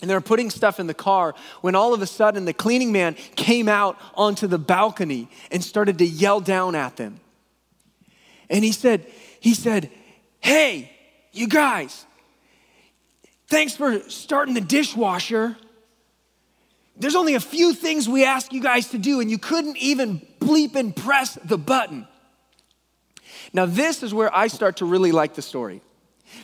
And 0.00 0.10
they 0.10 0.14
were 0.14 0.20
putting 0.20 0.50
stuff 0.50 0.78
in 0.78 0.86
the 0.86 0.94
car 0.94 1.34
when 1.62 1.74
all 1.74 1.94
of 1.94 2.02
a 2.02 2.06
sudden 2.06 2.44
the 2.44 2.52
cleaning 2.52 2.92
man 2.92 3.14
came 3.34 3.68
out 3.68 3.98
onto 4.14 4.46
the 4.46 4.58
balcony 4.58 5.28
and 5.50 5.64
started 5.64 5.98
to 5.98 6.06
yell 6.06 6.40
down 6.40 6.74
at 6.74 6.96
them. 6.96 7.20
And 8.48 8.62
he 8.62 8.72
said, 8.72 9.06
he 9.40 9.54
said, 9.54 9.90
Hey, 10.40 10.92
you 11.32 11.48
guys, 11.48 12.06
Thanks 13.48 13.76
for 13.76 14.00
starting 14.08 14.54
the 14.54 14.60
dishwasher. 14.60 15.56
There's 16.96 17.14
only 17.14 17.34
a 17.34 17.40
few 17.40 17.74
things 17.74 18.08
we 18.08 18.24
ask 18.24 18.52
you 18.52 18.60
guys 18.60 18.88
to 18.90 18.98
do, 18.98 19.20
and 19.20 19.30
you 19.30 19.38
couldn't 19.38 19.76
even 19.76 20.20
bleep 20.40 20.74
and 20.74 20.94
press 20.94 21.38
the 21.44 21.58
button. 21.58 22.08
Now, 23.52 23.66
this 23.66 24.02
is 24.02 24.12
where 24.12 24.34
I 24.34 24.48
start 24.48 24.78
to 24.78 24.84
really 24.84 25.12
like 25.12 25.34
the 25.34 25.42
story 25.42 25.82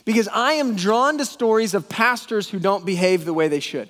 because 0.05 0.27
I 0.29 0.53
am 0.53 0.75
drawn 0.75 1.17
to 1.17 1.25
stories 1.25 1.73
of 1.73 1.89
pastors 1.89 2.49
who 2.49 2.59
don't 2.59 2.85
behave 2.85 3.25
the 3.25 3.33
way 3.33 3.47
they 3.47 3.59
should. 3.59 3.89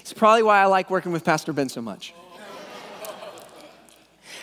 It's 0.00 0.12
probably 0.12 0.42
why 0.42 0.60
I 0.60 0.66
like 0.66 0.90
working 0.90 1.12
with 1.12 1.24
Pastor 1.24 1.52
Ben 1.52 1.68
so 1.68 1.82
much. 1.82 2.14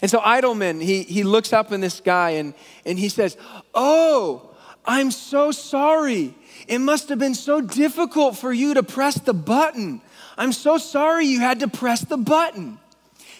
And 0.01 0.09
so 0.09 0.19
Idleman, 0.19 0.81
he, 0.81 1.03
he 1.03 1.23
looks 1.23 1.51
up 1.51 1.71
in 1.71 1.81
this 1.81 1.99
guy 1.99 2.31
and, 2.31 2.53
and 2.85 2.97
he 2.97 3.09
says, 3.09 3.35
Oh, 3.73 4.48
I'm 4.85 5.11
so 5.11 5.51
sorry. 5.51 6.35
It 6.67 6.79
must 6.79 7.09
have 7.09 7.19
been 7.19 7.35
so 7.35 7.61
difficult 7.61 8.37
for 8.37 8.51
you 8.51 8.75
to 8.75 8.83
press 8.83 9.15
the 9.15 9.33
button. 9.33 10.01
I'm 10.37 10.53
so 10.53 10.77
sorry 10.77 11.25
you 11.25 11.39
had 11.39 11.59
to 11.59 11.67
press 11.67 12.01
the 12.01 12.17
button. 12.17 12.79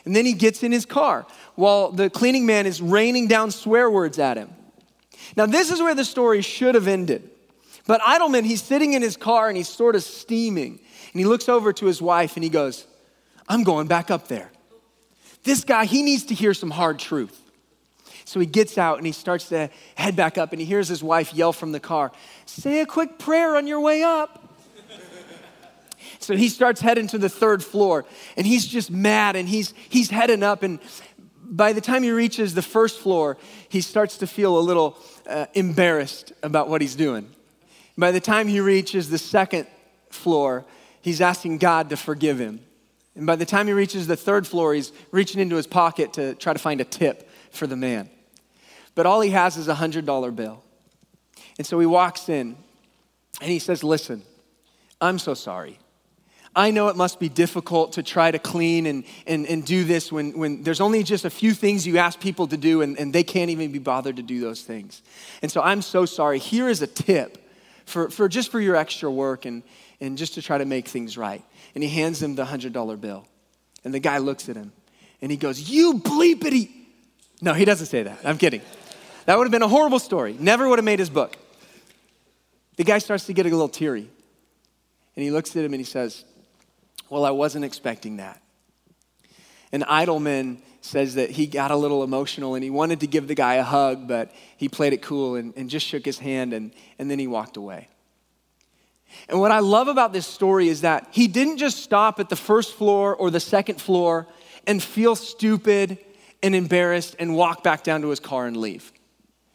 And 0.05 0.15
then 0.15 0.25
he 0.25 0.33
gets 0.33 0.63
in 0.63 0.71
his 0.71 0.85
car 0.85 1.25
while 1.55 1.91
the 1.91 2.09
cleaning 2.09 2.45
man 2.45 2.65
is 2.65 2.81
raining 2.81 3.27
down 3.27 3.51
swear 3.51 3.89
words 3.89 4.19
at 4.19 4.37
him. 4.37 4.49
Now, 5.35 5.45
this 5.45 5.71
is 5.71 5.79
where 5.79 5.95
the 5.95 6.05
story 6.05 6.41
should 6.41 6.75
have 6.75 6.87
ended. 6.87 7.29
But 7.85 8.01
Idleman, 8.01 8.45
he's 8.45 8.61
sitting 8.61 8.93
in 8.93 9.01
his 9.01 9.17
car 9.17 9.47
and 9.47 9.57
he's 9.57 9.69
sort 9.69 9.95
of 9.95 10.03
steaming. 10.03 10.79
And 11.13 11.19
he 11.19 11.25
looks 11.25 11.49
over 11.49 11.73
to 11.73 11.85
his 11.85 12.01
wife 12.01 12.35
and 12.35 12.43
he 12.43 12.49
goes, 12.49 12.85
I'm 13.47 13.63
going 13.63 13.87
back 13.87 14.11
up 14.11 14.27
there. 14.27 14.51
This 15.43 15.63
guy, 15.63 15.85
he 15.85 16.03
needs 16.03 16.25
to 16.25 16.35
hear 16.35 16.53
some 16.53 16.69
hard 16.69 16.99
truth. 16.99 17.39
So 18.29 18.39
he 18.39 18.45
gets 18.45 18.77
out 18.77 18.97
and 18.97 19.07
he 19.07 19.11
starts 19.11 19.49
to 19.49 19.71
head 19.95 20.15
back 20.15 20.37
up 20.37 20.51
and 20.51 20.61
he 20.61 20.65
hears 20.67 20.87
his 20.87 21.01
wife 21.01 21.33
yell 21.33 21.51
from 21.51 21.71
the 21.71 21.79
car, 21.79 22.11
Say 22.45 22.79
a 22.79 22.85
quick 22.85 23.17
prayer 23.17 23.55
on 23.55 23.65
your 23.65 23.81
way 23.81 24.03
up. 24.03 24.53
so 26.19 26.35
he 26.35 26.47
starts 26.47 26.79
heading 26.79 27.07
to 27.07 27.17
the 27.17 27.27
third 27.27 27.63
floor 27.63 28.05
and 28.37 28.45
he's 28.45 28.67
just 28.67 28.91
mad 28.91 29.35
and 29.35 29.49
he's, 29.49 29.73
he's 29.89 30.11
heading 30.11 30.43
up. 30.43 30.61
And 30.61 30.77
by 31.43 31.73
the 31.73 31.81
time 31.81 32.03
he 32.03 32.11
reaches 32.11 32.53
the 32.53 32.61
first 32.61 32.99
floor, 32.99 33.35
he 33.67 33.81
starts 33.81 34.19
to 34.19 34.27
feel 34.27 34.59
a 34.59 34.61
little 34.61 34.99
uh, 35.27 35.47
embarrassed 35.55 36.31
about 36.43 36.69
what 36.69 36.81
he's 36.81 36.95
doing. 36.95 37.31
By 37.97 38.11
the 38.11 38.21
time 38.21 38.47
he 38.47 38.59
reaches 38.59 39.09
the 39.09 39.17
second 39.17 39.65
floor, 40.11 40.65
he's 41.01 41.19
asking 41.19 41.57
God 41.57 41.89
to 41.89 41.97
forgive 41.97 42.37
him. 42.39 42.59
And 43.15 43.25
by 43.25 43.37
the 43.37 43.45
time 43.47 43.65
he 43.65 43.73
reaches 43.73 44.05
the 44.05 44.15
third 44.15 44.45
floor, 44.45 44.75
he's 44.75 44.91
reaching 45.09 45.41
into 45.41 45.55
his 45.55 45.65
pocket 45.65 46.13
to 46.13 46.35
try 46.35 46.53
to 46.53 46.59
find 46.59 46.79
a 46.79 46.85
tip 46.85 47.27
for 47.49 47.65
the 47.65 47.75
man. 47.75 48.07
But 48.99 49.05
all 49.05 49.21
he 49.21 49.29
has 49.29 49.55
is 49.55 49.69
a 49.69 49.75
$100 49.75 50.35
bill. 50.35 50.61
And 51.57 51.65
so 51.65 51.79
he 51.79 51.85
walks 51.85 52.27
in 52.27 52.57
and 53.39 53.49
he 53.49 53.57
says, 53.57 53.81
Listen, 53.81 54.23
I'm 54.99 55.19
so 55.19 55.35
sorry. 55.35 55.79
I 56.53 56.71
know 56.71 56.89
it 56.89 56.97
must 56.97 57.17
be 57.17 57.29
difficult 57.29 57.93
to 57.93 58.03
try 58.03 58.29
to 58.29 58.39
clean 58.39 58.85
and, 58.85 59.05
and, 59.25 59.47
and 59.47 59.63
do 59.63 59.85
this 59.85 60.11
when, 60.11 60.37
when 60.37 60.63
there's 60.63 60.81
only 60.81 61.03
just 61.03 61.23
a 61.23 61.29
few 61.29 61.53
things 61.53 61.87
you 61.87 61.97
ask 61.97 62.19
people 62.19 62.45
to 62.47 62.57
do 62.57 62.81
and, 62.81 62.99
and 62.99 63.13
they 63.13 63.23
can't 63.23 63.49
even 63.49 63.71
be 63.71 63.79
bothered 63.79 64.17
to 64.17 64.21
do 64.21 64.41
those 64.41 64.63
things. 64.63 65.01
And 65.41 65.49
so 65.49 65.61
I'm 65.61 65.81
so 65.81 66.05
sorry. 66.05 66.37
Here 66.37 66.67
is 66.67 66.81
a 66.81 66.87
tip 66.87 67.37
for, 67.85 68.09
for 68.09 68.27
just 68.27 68.51
for 68.51 68.59
your 68.59 68.75
extra 68.75 69.09
work 69.09 69.45
and, 69.45 69.63
and 70.01 70.17
just 70.17 70.33
to 70.33 70.41
try 70.41 70.57
to 70.57 70.65
make 70.65 70.89
things 70.89 71.17
right. 71.17 71.45
And 71.73 71.81
he 71.81 71.89
hands 71.89 72.21
him 72.21 72.35
the 72.35 72.43
$100 72.43 72.99
bill. 72.99 73.25
And 73.85 73.93
the 73.93 74.01
guy 74.01 74.17
looks 74.17 74.49
at 74.49 74.57
him 74.57 74.73
and 75.21 75.31
he 75.31 75.37
goes, 75.37 75.69
You 75.69 75.99
bleepity. 75.99 76.71
No, 77.41 77.53
he 77.53 77.63
doesn't 77.63 77.87
say 77.87 78.03
that. 78.03 78.19
I'm 78.25 78.37
kidding. 78.37 78.61
That 79.29 79.37
would 79.37 79.43
have 79.43 79.51
been 79.51 79.61
a 79.61 79.67
horrible 79.67 79.99
story. 79.99 80.35
Never 80.39 80.67
would 80.67 80.79
have 80.79 80.85
made 80.85 80.97
his 80.97 81.11
book. 81.11 81.37
The 82.77 82.83
guy 82.83 82.97
starts 82.97 83.27
to 83.27 83.33
get 83.33 83.45
a 83.45 83.49
little 83.49 83.69
teary. 83.69 84.09
And 85.15 85.23
he 85.23 85.29
looks 85.29 85.55
at 85.55 85.63
him 85.63 85.71
and 85.71 85.79
he 85.79 85.83
says, 85.83 86.25
Well, 87.11 87.25
I 87.25 87.29
wasn't 87.29 87.63
expecting 87.63 88.17
that. 88.17 88.41
And 89.71 89.83
Idleman 89.83 90.63
says 90.81 91.13
that 91.13 91.29
he 91.29 91.45
got 91.45 91.69
a 91.69 91.75
little 91.75 92.03
emotional 92.03 92.55
and 92.55 92.63
he 92.63 92.71
wanted 92.71 93.01
to 93.01 93.05
give 93.05 93.27
the 93.27 93.35
guy 93.35 93.57
a 93.57 93.63
hug, 93.63 94.07
but 94.07 94.31
he 94.57 94.67
played 94.67 94.93
it 94.93 95.03
cool 95.03 95.35
and, 95.35 95.53
and 95.55 95.69
just 95.69 95.85
shook 95.85 96.05
his 96.05 96.17
hand 96.17 96.51
and, 96.51 96.71
and 96.97 97.11
then 97.11 97.19
he 97.19 97.27
walked 97.27 97.55
away. 97.55 97.87
And 99.27 99.39
what 99.39 99.51
I 99.51 99.59
love 99.59 99.89
about 99.89 100.11
this 100.11 100.25
story 100.25 100.69
is 100.69 100.81
that 100.81 101.07
he 101.11 101.27
didn't 101.27 101.57
just 101.57 101.83
stop 101.83 102.19
at 102.19 102.29
the 102.29 102.35
first 102.35 102.73
floor 102.73 103.15
or 103.15 103.29
the 103.29 103.39
second 103.39 103.79
floor 103.79 104.25
and 104.65 104.81
feel 104.81 105.15
stupid 105.15 105.99
and 106.41 106.55
embarrassed 106.55 107.15
and 107.19 107.35
walk 107.35 107.63
back 107.63 107.83
down 107.83 108.01
to 108.01 108.09
his 108.09 108.19
car 108.19 108.47
and 108.47 108.57
leave. 108.57 108.91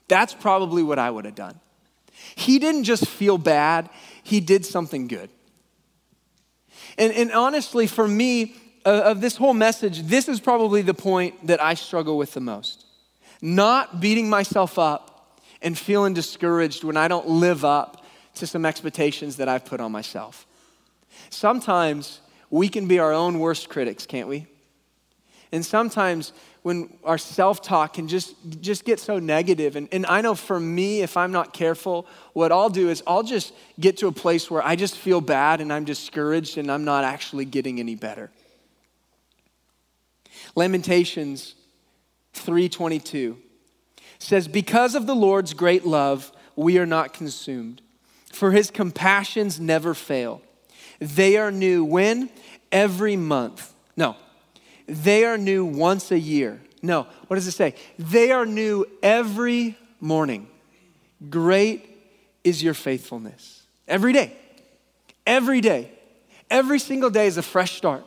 That's 0.08 0.34
probably 0.34 0.82
what 0.82 0.98
I 0.98 1.10
would 1.10 1.24
have 1.24 1.34
done. 1.34 1.60
He 2.34 2.58
didn't 2.58 2.84
just 2.84 3.06
feel 3.06 3.38
bad, 3.38 3.90
he 4.22 4.40
did 4.40 4.64
something 4.64 5.08
good. 5.08 5.30
And, 6.96 7.12
and 7.12 7.32
honestly, 7.32 7.86
for 7.86 8.06
me, 8.06 8.54
uh, 8.86 9.02
of 9.06 9.20
this 9.20 9.36
whole 9.36 9.54
message, 9.54 10.02
this 10.02 10.28
is 10.28 10.40
probably 10.40 10.82
the 10.82 10.94
point 10.94 11.46
that 11.46 11.62
I 11.62 11.74
struggle 11.74 12.18
with 12.18 12.34
the 12.34 12.40
most. 12.40 12.84
Not 13.40 14.00
beating 14.00 14.28
myself 14.28 14.78
up 14.78 15.40
and 15.62 15.76
feeling 15.76 16.14
discouraged 16.14 16.84
when 16.84 16.96
I 16.96 17.08
don't 17.08 17.26
live 17.26 17.64
up 17.64 18.04
to 18.34 18.46
some 18.46 18.66
expectations 18.66 19.36
that 19.36 19.48
I've 19.48 19.64
put 19.64 19.80
on 19.80 19.90
myself. 19.92 20.46
Sometimes 21.30 22.20
we 22.50 22.68
can 22.68 22.86
be 22.86 22.98
our 22.98 23.12
own 23.12 23.38
worst 23.38 23.68
critics, 23.68 24.06
can't 24.06 24.28
we? 24.28 24.46
And 25.50 25.64
sometimes 25.64 26.32
when 26.64 26.88
our 27.04 27.18
self-talk 27.18 27.92
can 27.92 28.08
just, 28.08 28.34
just 28.62 28.86
get 28.86 28.98
so. 28.98 29.18
And, 29.18 29.88
and 29.92 30.06
I 30.06 30.22
know 30.22 30.34
for 30.34 30.58
me, 30.58 31.02
if 31.02 31.14
I'm 31.14 31.30
not 31.30 31.52
careful, 31.52 32.06
what 32.32 32.52
I'll 32.52 32.70
do 32.70 32.88
is 32.88 33.02
I'll 33.06 33.22
just 33.22 33.52
get 33.78 33.98
to 33.98 34.06
a 34.06 34.12
place 34.12 34.50
where 34.50 34.64
I 34.64 34.74
just 34.74 34.96
feel 34.96 35.20
bad 35.20 35.60
and 35.60 35.70
I'm 35.70 35.84
discouraged 35.84 36.56
and 36.56 36.72
I'm 36.72 36.82
not 36.82 37.04
actually 37.04 37.44
getting 37.44 37.80
any 37.80 37.96
better. 37.96 38.30
Lamentations 40.56 41.54
3:22 42.32 43.36
says 44.18 44.48
because 44.48 44.94
of 44.94 45.06
the 45.06 45.14
Lord's 45.14 45.52
great 45.52 45.84
love 45.84 46.32
we 46.56 46.78
are 46.78 46.86
not 46.86 47.12
consumed 47.12 47.82
for 48.32 48.52
his 48.52 48.70
compassions 48.70 49.60
never 49.60 49.92
fail. 49.92 50.40
They 50.98 51.36
are 51.36 51.50
new 51.50 51.84
when? 51.84 52.30
Every 52.72 53.16
month. 53.16 53.74
No. 53.96 54.16
They 54.86 55.24
are 55.24 55.38
new 55.38 55.64
once 55.64 56.10
a 56.10 56.18
year. 56.18 56.60
No. 56.82 57.06
What 57.26 57.36
does 57.36 57.46
it 57.46 57.52
say? 57.52 57.74
They 57.98 58.30
are 58.30 58.44
new 58.44 58.86
every 59.02 59.76
morning. 60.00 60.48
Great 61.30 61.88
is 62.42 62.62
your 62.62 62.74
faithfulness. 62.74 63.62
Every 63.88 64.12
day. 64.12 64.36
Every 65.26 65.60
day. 65.60 65.90
Every 66.50 66.78
single 66.78 67.10
day 67.10 67.26
is 67.26 67.38
a 67.38 67.42
fresh 67.42 67.76
start. 67.76 68.04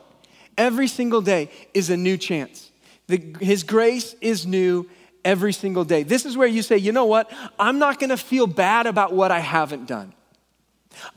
Every 0.56 0.86
single 0.88 1.20
day 1.20 1.50
is 1.74 1.90
a 1.90 1.96
new 1.96 2.16
chance. 2.16 2.70
The, 3.08 3.36
his 3.40 3.62
grace 3.62 4.14
is 4.20 4.46
new 4.46 4.88
every 5.24 5.52
single 5.52 5.84
day. 5.84 6.02
This 6.02 6.24
is 6.24 6.36
where 6.36 6.48
you 6.48 6.62
say, 6.62 6.76
you 6.76 6.92
know 6.92 7.06
what? 7.06 7.30
I'm 7.58 7.78
not 7.78 7.98
going 7.98 8.10
to 8.10 8.16
feel 8.16 8.46
bad 8.46 8.86
about 8.86 9.12
what 9.12 9.30
I 9.30 9.40
haven't 9.40 9.86
done. 9.86 10.14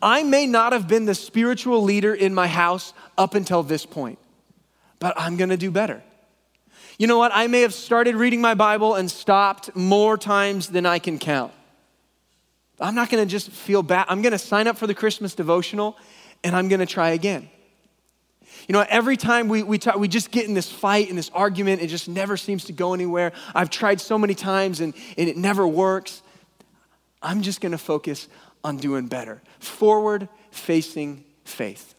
I 0.01 0.23
may 0.23 0.45
not 0.47 0.73
have 0.73 0.87
been 0.87 1.05
the 1.05 1.15
spiritual 1.15 1.81
leader 1.81 2.13
in 2.13 2.33
my 2.33 2.47
house 2.47 2.93
up 3.17 3.35
until 3.35 3.63
this 3.63 3.85
point, 3.85 4.19
but 5.01 5.19
I'm 5.19 5.35
gonna 5.35 5.57
do 5.57 5.71
better. 5.71 6.01
You 6.97 7.07
know 7.07 7.17
what? 7.17 7.31
I 7.33 7.47
may 7.47 7.61
have 7.61 7.73
started 7.73 8.15
reading 8.15 8.39
my 8.39 8.53
Bible 8.53 8.95
and 8.95 9.09
stopped 9.09 9.75
more 9.75 10.17
times 10.17 10.67
than 10.67 10.85
I 10.85 10.99
can 10.99 11.17
count. 11.17 11.51
I'm 12.79 12.95
not 12.95 13.09
gonna 13.09 13.25
just 13.25 13.49
feel 13.49 13.83
bad. 13.83 14.05
I'm 14.07 14.21
gonna 14.21 14.37
sign 14.37 14.67
up 14.67 14.77
for 14.77 14.87
the 14.87 14.93
Christmas 14.93 15.33
devotional 15.33 15.97
and 16.43 16.55
I'm 16.55 16.69
gonna 16.69 16.85
try 16.85 17.09
again. 17.09 17.49
You 18.67 18.73
know, 18.73 18.85
every 18.87 19.17
time 19.17 19.47
we, 19.47 19.63
we, 19.63 19.79
talk, 19.79 19.95
we 19.95 20.07
just 20.07 20.29
get 20.29 20.47
in 20.47 20.53
this 20.53 20.71
fight 20.71 21.09
and 21.09 21.17
this 21.17 21.31
argument, 21.33 21.81
it 21.81 21.87
just 21.87 22.07
never 22.07 22.37
seems 22.37 22.65
to 22.65 22.73
go 22.73 22.93
anywhere. 22.93 23.31
I've 23.55 23.71
tried 23.71 23.99
so 23.99 24.19
many 24.19 24.35
times 24.35 24.81
and, 24.81 24.93
and 25.17 25.27
it 25.27 25.35
never 25.35 25.67
works. 25.67 26.21
I'm 27.23 27.41
just 27.41 27.59
gonna 27.59 27.79
focus 27.79 28.27
on 28.63 28.77
doing 28.77 29.07
better. 29.07 29.41
Forward 29.57 30.29
facing 30.51 31.23
faith. 31.43 31.95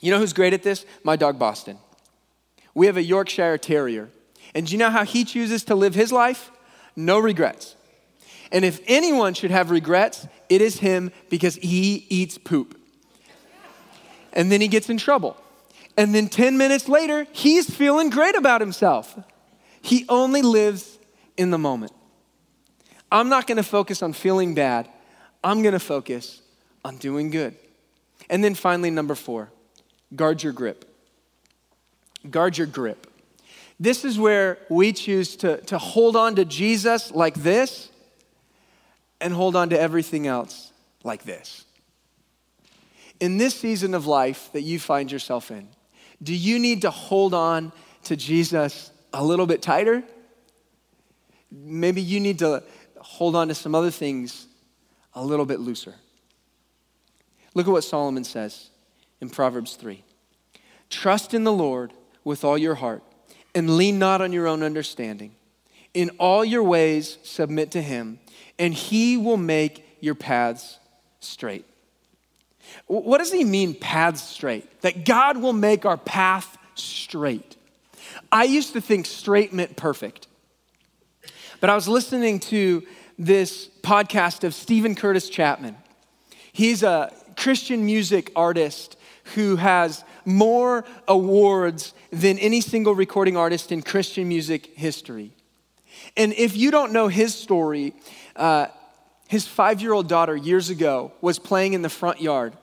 You 0.00 0.10
know 0.10 0.18
who's 0.18 0.34
great 0.34 0.52
at 0.52 0.62
this? 0.62 0.84
My 1.02 1.16
dog 1.16 1.38
Boston. 1.38 1.78
We 2.74 2.86
have 2.86 2.96
a 2.96 3.02
Yorkshire 3.02 3.58
Terrier. 3.58 4.08
And 4.54 4.66
do 4.66 4.72
you 4.72 4.78
know 4.78 4.90
how 4.90 5.04
he 5.04 5.24
chooses 5.24 5.64
to 5.64 5.74
live 5.74 5.94
his 5.94 6.12
life? 6.12 6.50
No 6.96 7.18
regrets. 7.18 7.76
And 8.52 8.64
if 8.64 8.80
anyone 8.86 9.34
should 9.34 9.50
have 9.50 9.70
regrets, 9.70 10.26
it 10.48 10.60
is 10.60 10.80
him 10.80 11.12
because 11.28 11.54
he 11.56 12.06
eats 12.08 12.36
poop. 12.36 12.78
And 14.32 14.50
then 14.50 14.60
he 14.60 14.68
gets 14.68 14.88
in 14.88 14.96
trouble. 14.96 15.36
And 15.96 16.14
then 16.14 16.28
10 16.28 16.56
minutes 16.56 16.88
later, 16.88 17.26
he's 17.32 17.68
feeling 17.68 18.10
great 18.10 18.34
about 18.34 18.60
himself. 18.60 19.18
He 19.82 20.04
only 20.08 20.42
lives 20.42 20.98
in 21.36 21.50
the 21.50 21.58
moment. 21.58 21.92
I'm 23.12 23.28
not 23.28 23.46
gonna 23.46 23.62
focus 23.62 24.02
on 24.02 24.12
feeling 24.12 24.54
bad. 24.54 24.88
I'm 25.42 25.62
gonna 25.62 25.80
focus 25.80 26.42
on 26.84 26.96
doing 26.96 27.30
good. 27.30 27.56
And 28.28 28.44
then 28.44 28.54
finally, 28.54 28.90
number 28.90 29.14
four, 29.14 29.50
guard 30.14 30.42
your 30.42 30.52
grip. 30.52 30.89
Guard 32.28 32.58
your 32.58 32.66
grip. 32.66 33.06
This 33.78 34.04
is 34.04 34.18
where 34.18 34.58
we 34.68 34.92
choose 34.92 35.36
to, 35.36 35.56
to 35.62 35.78
hold 35.78 36.14
on 36.14 36.36
to 36.36 36.44
Jesus 36.44 37.10
like 37.12 37.34
this 37.34 37.90
and 39.20 39.32
hold 39.32 39.56
on 39.56 39.70
to 39.70 39.80
everything 39.80 40.26
else 40.26 40.72
like 41.02 41.24
this. 41.24 41.64
In 43.20 43.38
this 43.38 43.54
season 43.54 43.94
of 43.94 44.06
life 44.06 44.50
that 44.52 44.62
you 44.62 44.78
find 44.78 45.10
yourself 45.10 45.50
in, 45.50 45.68
do 46.22 46.34
you 46.34 46.58
need 46.58 46.82
to 46.82 46.90
hold 46.90 47.32
on 47.32 47.72
to 48.04 48.16
Jesus 48.16 48.90
a 49.12 49.24
little 49.24 49.46
bit 49.46 49.62
tighter? 49.62 50.02
Maybe 51.50 52.02
you 52.02 52.20
need 52.20 52.38
to 52.40 52.62
hold 52.98 53.34
on 53.34 53.48
to 53.48 53.54
some 53.54 53.74
other 53.74 53.90
things 53.90 54.46
a 55.14 55.24
little 55.24 55.46
bit 55.46 55.58
looser. 55.58 55.94
Look 57.54 57.66
at 57.66 57.70
what 57.70 57.84
Solomon 57.84 58.24
says 58.24 58.70
in 59.20 59.30
Proverbs 59.30 59.76
3 59.76 60.04
Trust 60.88 61.34
in 61.34 61.44
the 61.44 61.52
Lord 61.52 61.92
with 62.24 62.44
all 62.44 62.58
your 62.58 62.76
heart 62.76 63.02
and 63.54 63.76
lean 63.76 63.98
not 63.98 64.20
on 64.20 64.32
your 64.32 64.46
own 64.46 64.62
understanding. 64.62 65.34
In 65.92 66.10
all 66.18 66.44
your 66.44 66.62
ways, 66.62 67.18
submit 67.22 67.72
to 67.72 67.82
him, 67.82 68.20
and 68.58 68.72
he 68.72 69.16
will 69.16 69.36
make 69.36 69.84
your 70.00 70.14
paths 70.14 70.78
straight. 71.18 71.66
What 72.86 73.18
does 73.18 73.32
he 73.32 73.44
mean, 73.44 73.74
paths 73.74 74.22
straight? 74.22 74.80
That 74.82 75.04
God 75.04 75.38
will 75.38 75.52
make 75.52 75.84
our 75.84 75.96
path 75.96 76.56
straight. 76.74 77.56
I 78.30 78.44
used 78.44 78.72
to 78.74 78.80
think 78.80 79.06
straight 79.06 79.52
meant 79.52 79.76
perfect. 79.76 80.28
But 81.60 81.70
I 81.70 81.74
was 81.74 81.88
listening 81.88 82.38
to 82.40 82.86
this 83.18 83.68
podcast 83.82 84.44
of 84.44 84.54
Steven 84.54 84.94
Curtis 84.94 85.28
Chapman. 85.28 85.76
He's 86.52 86.82
a 86.82 87.12
Christian 87.36 87.84
music 87.84 88.30
artist 88.34 88.96
who 89.34 89.56
has 89.56 90.04
more 90.24 90.84
awards 91.08 91.94
than 92.10 92.38
any 92.38 92.60
single 92.60 92.94
recording 92.94 93.36
artist 93.36 93.72
in 93.72 93.82
Christian 93.82 94.28
music 94.28 94.76
history. 94.76 95.32
And 96.16 96.32
if 96.34 96.56
you 96.56 96.70
don't 96.70 96.92
know 96.92 97.08
his 97.08 97.34
story, 97.34 97.94
uh, 98.36 98.66
his 99.28 99.46
five 99.46 99.80
year 99.80 99.92
old 99.92 100.08
daughter 100.08 100.36
years 100.36 100.70
ago 100.70 101.12
was 101.20 101.38
playing 101.38 101.74
in 101.74 101.82
the 101.82 101.88
front 101.88 102.20
yard, 102.20 102.56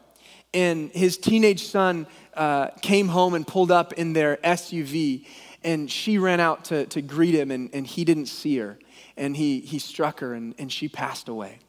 and 0.53 0.91
his 0.91 1.17
teenage 1.17 1.65
son 1.65 2.07
uh, 2.33 2.67
came 2.81 3.07
home 3.07 3.33
and 3.33 3.45
pulled 3.45 3.71
up 3.71 3.93
in 3.93 4.13
their 4.13 4.37
SUV, 4.37 5.25
and 5.63 5.89
she 5.89 6.17
ran 6.17 6.39
out 6.39 6.65
to, 6.65 6.85
to 6.87 7.01
greet 7.01 7.35
him, 7.35 7.51
and, 7.51 7.69
and 7.73 7.87
he 7.87 8.05
didn't 8.05 8.27
see 8.27 8.57
her. 8.57 8.77
And 9.15 9.35
he, 9.35 9.59
he 9.61 9.79
struck 9.79 10.19
her, 10.19 10.33
and, 10.33 10.53
and 10.59 10.71
she 10.71 10.87
passed 10.87 11.27
away. 11.27 11.59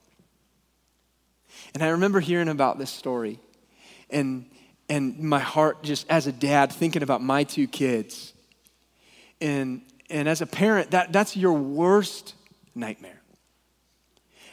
And 1.75 1.83
I 1.83 1.89
remember 1.89 2.21
hearing 2.21 2.49
about 2.49 2.79
this 2.79 2.91
story, 2.91 3.41
and, 4.11 4.47
and 4.89 5.19
my 5.19 5.39
heart 5.39 5.83
just 5.83 6.09
as 6.09 6.27
a 6.27 6.33
dad 6.33 6.73
thinking 6.73 7.03
about 7.03 7.23
my 7.23 7.45
two 7.45 7.67
kids. 7.67 8.33
And, 9.41 9.83
and 10.09 10.29
as 10.29 10.41
a 10.41 10.47
parent, 10.47 10.93
that, 10.93 11.13
that's 11.13 11.37
your 11.37 11.53
worst 11.53 12.35
nightmare. 12.75 13.21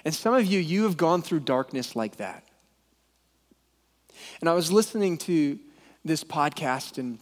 And 0.04 0.14
some 0.14 0.34
of 0.34 0.46
you, 0.46 0.60
you 0.60 0.84
have 0.84 0.98
gone 0.98 1.22
through 1.22 1.42
darkness 1.42 1.96
like 1.96 2.18
that. 2.18 2.44
And 4.40 4.50
I 4.50 4.54
was 4.54 4.72
listening 4.72 5.18
to 5.20 5.58
this 6.04 6.24
podcast, 6.24 6.98
and 6.98 7.20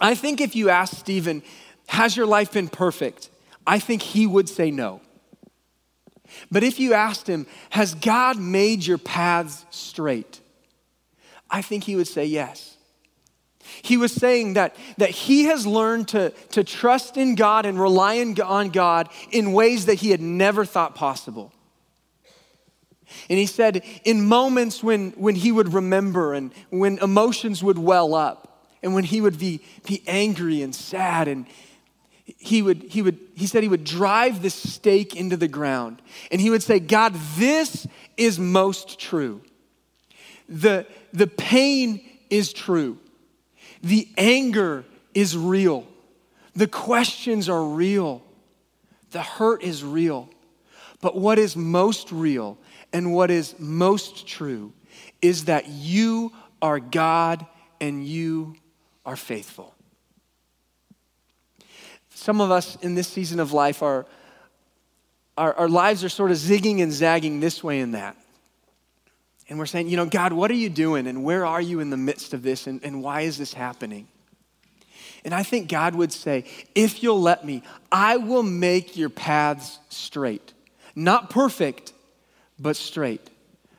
I 0.00 0.14
think 0.14 0.40
if 0.40 0.54
you 0.54 0.70
asked 0.70 0.98
Steven, 0.98 1.42
Has 1.88 2.16
your 2.16 2.26
life 2.26 2.52
been 2.52 2.68
perfect? 2.68 3.30
I 3.66 3.78
think 3.78 4.02
he 4.02 4.26
would 4.26 4.48
say 4.48 4.70
no. 4.70 5.00
But 6.50 6.62
if 6.62 6.78
you 6.78 6.94
asked 6.94 7.26
him, 7.26 7.46
Has 7.70 7.94
God 7.94 8.38
made 8.38 8.86
your 8.86 8.98
paths 8.98 9.66
straight? 9.70 10.41
I 11.52 11.62
think 11.62 11.84
he 11.84 11.94
would 11.94 12.08
say 12.08 12.24
yes. 12.24 12.76
He 13.82 13.96
was 13.96 14.12
saying 14.12 14.54
that, 14.54 14.74
that 14.98 15.10
he 15.10 15.44
has 15.44 15.66
learned 15.66 16.08
to, 16.08 16.30
to 16.50 16.64
trust 16.64 17.16
in 17.16 17.36
God 17.36 17.64
and 17.66 17.80
rely 17.80 18.18
on 18.20 18.70
God 18.70 19.08
in 19.30 19.52
ways 19.52 19.86
that 19.86 19.94
he 19.94 20.10
had 20.10 20.20
never 20.20 20.64
thought 20.64 20.96
possible. 20.96 21.52
And 23.28 23.38
he 23.38 23.46
said, 23.46 23.84
in 24.04 24.26
moments 24.26 24.82
when, 24.82 25.10
when 25.12 25.34
he 25.34 25.52
would 25.52 25.74
remember 25.74 26.32
and 26.34 26.52
when 26.70 26.98
emotions 26.98 27.62
would 27.62 27.78
well 27.78 28.14
up, 28.14 28.48
and 28.82 28.94
when 28.94 29.04
he 29.04 29.20
would 29.20 29.38
be, 29.38 29.60
be 29.86 30.02
angry 30.08 30.60
and 30.62 30.74
sad, 30.74 31.28
and 31.28 31.46
he 32.24 32.62
would, 32.62 32.82
he 32.82 33.00
would, 33.00 33.18
he 33.34 33.46
said 33.46 33.62
he 33.62 33.68
would 33.68 33.84
drive 33.84 34.42
the 34.42 34.50
stake 34.50 35.14
into 35.14 35.36
the 35.36 35.46
ground. 35.46 36.02
And 36.32 36.40
he 36.40 36.50
would 36.50 36.64
say, 36.64 36.80
God, 36.80 37.14
this 37.36 37.86
is 38.16 38.40
most 38.40 38.98
true. 38.98 39.40
The, 40.48 40.86
the 41.12 41.26
pain 41.26 42.00
is 42.30 42.52
true. 42.52 42.98
The 43.82 44.08
anger 44.16 44.84
is 45.14 45.36
real. 45.36 45.86
The 46.54 46.66
questions 46.66 47.48
are 47.48 47.64
real. 47.64 48.22
The 49.10 49.22
hurt 49.22 49.62
is 49.62 49.84
real. 49.84 50.28
But 51.00 51.16
what 51.16 51.38
is 51.38 51.56
most 51.56 52.12
real 52.12 52.58
and 52.92 53.12
what 53.12 53.30
is 53.30 53.58
most 53.58 54.26
true 54.26 54.72
is 55.20 55.46
that 55.46 55.68
you 55.68 56.32
are 56.60 56.78
God 56.78 57.44
and 57.80 58.06
you 58.06 58.54
are 59.04 59.16
faithful. 59.16 59.74
Some 62.10 62.40
of 62.40 62.50
us 62.50 62.76
in 62.76 62.94
this 62.94 63.08
season 63.08 63.40
of 63.40 63.52
life 63.52 63.82
are, 63.82 64.06
our, 65.36 65.54
our 65.54 65.68
lives 65.68 66.04
are 66.04 66.08
sort 66.08 66.30
of 66.30 66.36
zigging 66.36 66.80
and 66.80 66.92
zagging 66.92 67.40
this 67.40 67.64
way 67.64 67.80
and 67.80 67.94
that. 67.94 68.16
And 69.52 69.58
we're 69.58 69.66
saying, 69.66 69.90
you 69.90 69.98
know, 69.98 70.06
God, 70.06 70.32
what 70.32 70.50
are 70.50 70.54
you 70.54 70.70
doing? 70.70 71.06
And 71.06 71.24
where 71.24 71.44
are 71.44 71.60
you 71.60 71.80
in 71.80 71.90
the 71.90 71.96
midst 71.98 72.32
of 72.32 72.42
this? 72.42 72.66
And, 72.66 72.82
and 72.82 73.02
why 73.02 73.20
is 73.20 73.36
this 73.36 73.52
happening? 73.52 74.08
And 75.26 75.34
I 75.34 75.42
think 75.42 75.68
God 75.68 75.94
would 75.94 76.10
say, 76.10 76.46
if 76.74 77.02
you'll 77.02 77.20
let 77.20 77.44
me, 77.44 77.62
I 77.92 78.16
will 78.16 78.42
make 78.42 78.96
your 78.96 79.10
paths 79.10 79.78
straight. 79.90 80.54
Not 80.96 81.28
perfect, 81.28 81.92
but 82.58 82.76
straight. 82.76 83.28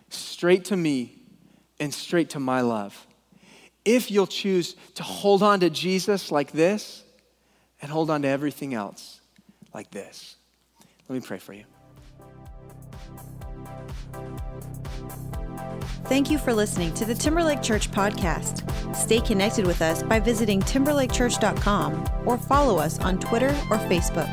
Straight 0.09 0.65
to 0.65 0.77
me 0.77 1.15
and 1.79 1.91
straight 1.91 2.29
to 2.29 2.39
my 2.39 2.61
love. 2.61 3.07
If 3.83 4.11
you'll 4.11 4.27
choose 4.27 4.75
to 4.93 5.01
hold 5.01 5.41
on 5.41 5.61
to 5.61 5.71
Jesus 5.71 6.31
like 6.31 6.51
this 6.51 7.03
and 7.81 7.89
hold 7.89 8.11
on 8.11 8.21
to 8.21 8.27
everything 8.27 8.75
else 8.75 9.21
like 9.73 9.89
this. 9.89 10.35
Let 11.09 11.15
me 11.15 11.25
pray 11.25 11.39
for 11.39 11.53
you. 11.53 11.63
Thank 16.05 16.29
you 16.29 16.37
for 16.37 16.53
listening 16.53 16.93
to 16.95 17.05
the 17.05 17.15
Timberlake 17.15 17.61
Church 17.61 17.89
podcast. 17.91 18.63
Stay 18.95 19.19
connected 19.21 19.65
with 19.65 19.81
us 19.81 20.03
by 20.03 20.19
visiting 20.19 20.61
timberlakechurch.com 20.61 22.09
or 22.25 22.37
follow 22.37 22.77
us 22.77 22.99
on 22.99 23.19
Twitter 23.19 23.49
or 23.69 23.77
Facebook. 23.89 24.29